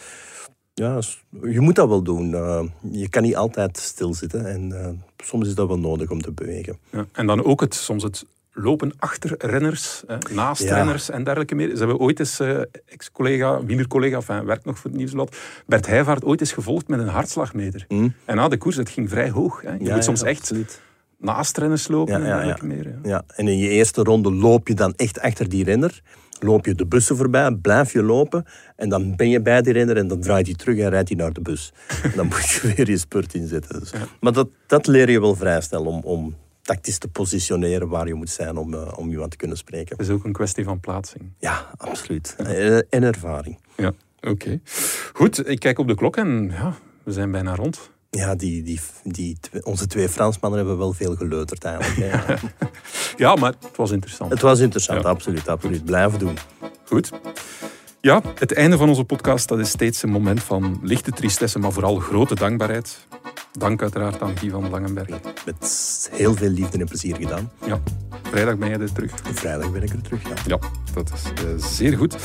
ja, 0.73 0.99
je 1.41 1.60
moet 1.60 1.75
dat 1.75 1.88
wel 1.88 2.01
doen. 2.01 2.29
Uh, 2.29 2.63
je 2.91 3.10
kan 3.10 3.23
niet 3.23 3.36
altijd 3.36 3.77
stilzitten 3.77 4.45
en 4.45 4.69
uh, 4.71 4.88
soms 5.17 5.47
is 5.47 5.55
dat 5.55 5.67
wel 5.67 5.79
nodig 5.79 6.10
om 6.10 6.21
te 6.21 6.32
bewegen. 6.32 6.77
Ja. 6.89 7.05
En 7.12 7.27
dan 7.27 7.43
ook 7.43 7.62
het, 7.62 7.75
soms 7.75 8.03
het 8.03 8.25
lopen 8.53 8.93
achter 8.97 9.36
renners, 9.38 10.03
eh, 10.08 10.17
naast 10.32 10.62
renners 10.62 11.10
en 11.10 11.23
dergelijke 11.23 11.55
meer. 11.55 11.69
Ze 11.69 11.77
hebben 11.77 11.99
ooit 11.99 12.19
eens, 12.19 12.39
uh, 12.39 12.62
ex-collega, 12.86 13.63
wielercollega, 13.63 14.15
enfin, 14.15 14.45
werkt 14.45 14.65
nog 14.65 14.79
voor 14.79 14.89
het 14.89 14.99
Nieuwsblad, 14.99 15.36
Bert 15.65 15.88
Heijvaart 15.88 16.25
ooit 16.25 16.39
eens 16.39 16.51
gevolgd 16.51 16.88
met 16.88 16.99
een 16.99 17.08
hartslagmeter. 17.08 17.86
Mm. 17.88 18.13
En 18.25 18.36
na 18.36 18.47
de 18.47 18.58
koers, 18.58 18.75
het 18.75 18.89
ging 18.89 19.10
vrij 19.10 19.29
hoog. 19.29 19.62
Hè. 19.62 19.71
Je 19.71 19.84
ja, 19.84 19.95
moet 19.95 20.03
soms 20.03 20.23
echt 20.23 20.39
absoluut. 20.39 20.82
naast 21.17 21.58
renners 21.58 21.88
lopen 21.88 22.13
en 22.13 22.23
dergelijke 22.23 22.65
meer. 22.65 22.99
Ja. 23.03 23.23
en 23.36 23.47
in 23.47 23.58
je 23.58 23.69
eerste 23.69 24.03
ronde 24.03 24.34
loop 24.34 24.67
je 24.67 24.73
dan 24.73 24.93
echt 24.95 25.19
achter 25.19 25.49
die 25.49 25.63
renner. 25.63 26.01
Loop 26.39 26.65
je 26.65 26.75
de 26.75 26.86
bussen 26.86 27.17
voorbij, 27.17 27.52
blijf 27.52 27.93
je 27.93 28.04
lopen 28.04 28.45
en 28.75 28.89
dan 28.89 29.15
ben 29.15 29.30
je 29.30 29.41
bij 29.41 29.62
die 29.62 29.73
renner 29.73 29.97
en 29.97 30.08
dan 30.08 30.21
draait 30.21 30.45
hij 30.45 30.56
terug 30.56 30.78
en 30.78 30.89
rijdt 30.89 31.10
hij 31.10 31.17
naar 31.17 31.34
de 31.34 31.41
bus. 31.41 31.73
En 32.04 32.12
dan 32.15 32.25
moet 32.32 32.49
je 32.49 32.73
weer 32.75 32.89
je 32.89 32.97
spurt 32.97 33.34
inzetten. 33.34 33.80
Dus. 33.80 33.91
Maar 34.19 34.34
dat, 34.34 34.49
dat 34.67 34.88
leer 34.88 35.10
je 35.10 35.19
wel 35.19 35.36
vrij 35.36 35.62
snel 35.62 35.86
om, 35.86 36.02
om 36.04 36.36
tactisch 36.62 36.97
te 36.97 37.08
positioneren 37.08 37.88
waar 37.88 38.08
je 38.08 38.13
moet 38.13 38.30
zijn 38.30 38.58
om, 38.58 38.73
uh, 38.73 38.93
om 38.95 39.10
iemand 39.10 39.32
te 39.32 39.38
kunnen 39.38 39.58
spreken. 39.58 39.97
Het 39.97 40.08
is 40.08 40.13
ook 40.13 40.23
een 40.23 40.34
kwestie 40.34 40.63
van 40.63 40.80
plaatsing. 40.80 41.32
Ja, 41.39 41.65
absoluut. 41.78 42.36
Eh, 42.38 42.75
en 42.75 43.04
ervaring. 43.04 43.58
Ja, 43.78 43.91
oké. 44.21 44.60
Goed, 45.13 45.49
ik 45.49 45.60
kijk 45.60 45.80
op 45.80 45.88
de 45.88 45.95
klok 45.95 46.17
en 46.17 46.49
ja, 46.52 46.73
we 47.04 47.12
zijn 47.12 47.32
bijna 47.32 47.56
rond. 47.56 47.91
Ja, 48.09 48.35
die, 48.35 48.63
die, 48.63 48.79
die, 49.03 49.37
onze 49.63 49.87
twee 49.87 50.09
Fransmannen 50.09 50.59
hebben 50.59 50.77
wel 50.77 50.93
veel 50.93 51.15
geleuterd 51.15 51.63
eigenlijk. 51.63 52.13
Ja. 52.13 52.37
ja, 53.25 53.35
maar 53.35 53.53
het 53.59 53.75
was 53.75 53.91
interessant. 53.91 54.31
Het 54.31 54.41
was 54.41 54.59
interessant, 54.59 55.05
absoluut. 55.05 55.47
absoluut. 55.47 55.85
Blijven 55.85 56.19
doen. 56.19 56.37
Goed. 56.85 57.11
Ja, 58.01 58.21
het 58.35 58.53
einde 58.53 58.77
van 58.77 58.89
onze 58.89 59.03
podcast 59.03 59.47
dat 59.47 59.59
is 59.59 59.69
steeds 59.69 60.03
een 60.03 60.09
moment 60.09 60.43
van 60.43 60.79
lichte 60.83 61.11
tristesse, 61.11 61.59
maar 61.59 61.71
vooral 61.71 61.95
grote 61.95 62.35
dankbaarheid. 62.35 63.07
Dank 63.51 63.81
uiteraard 63.81 64.21
aan 64.21 64.37
Guy 64.37 64.49
van 64.49 64.69
Langenberg. 64.69 65.19
Met 65.45 66.09
heel 66.11 66.33
veel 66.33 66.49
liefde 66.49 66.77
en 66.77 66.85
plezier 66.85 67.15
gedaan. 67.15 67.51
Ja. 67.65 67.79
Vrijdag 68.23 68.57
ben 68.57 68.69
je 68.69 68.77
er 68.77 68.93
terug. 68.93 69.11
Vrijdag 69.23 69.71
ben 69.71 69.83
ik 69.83 69.89
er 69.89 70.01
terug, 70.01 70.23
ja. 70.23 70.33
Ja, 70.45 70.59
dat 70.93 71.11
is 71.13 71.43
uh, 71.45 71.63
zeer 71.63 71.97
goed. 71.97 72.15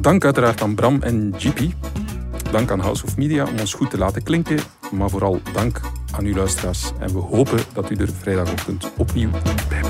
Dank 0.00 0.24
uiteraard 0.24 0.62
aan 0.62 0.74
Bram 0.74 1.02
en 1.02 1.34
GP. 1.36 1.60
Dank 2.50 2.70
aan 2.70 2.80
House 2.80 3.04
of 3.04 3.16
Media 3.16 3.44
om 3.44 3.58
ons 3.60 3.74
goed 3.74 3.90
te 3.90 3.98
laten 3.98 4.22
klinken. 4.22 4.58
Maar 4.92 5.10
vooral 5.10 5.40
dank 5.52 5.80
aan 6.10 6.24
uw 6.24 6.34
luisteraars. 6.34 6.90
En 6.98 7.12
we 7.12 7.18
hopen 7.18 7.58
dat 7.72 7.90
u 7.90 7.96
er 7.96 8.08
vrijdagochtend 8.12 8.90
opnieuw 8.96 9.30
bij 9.68 9.80
bent. 9.80 9.89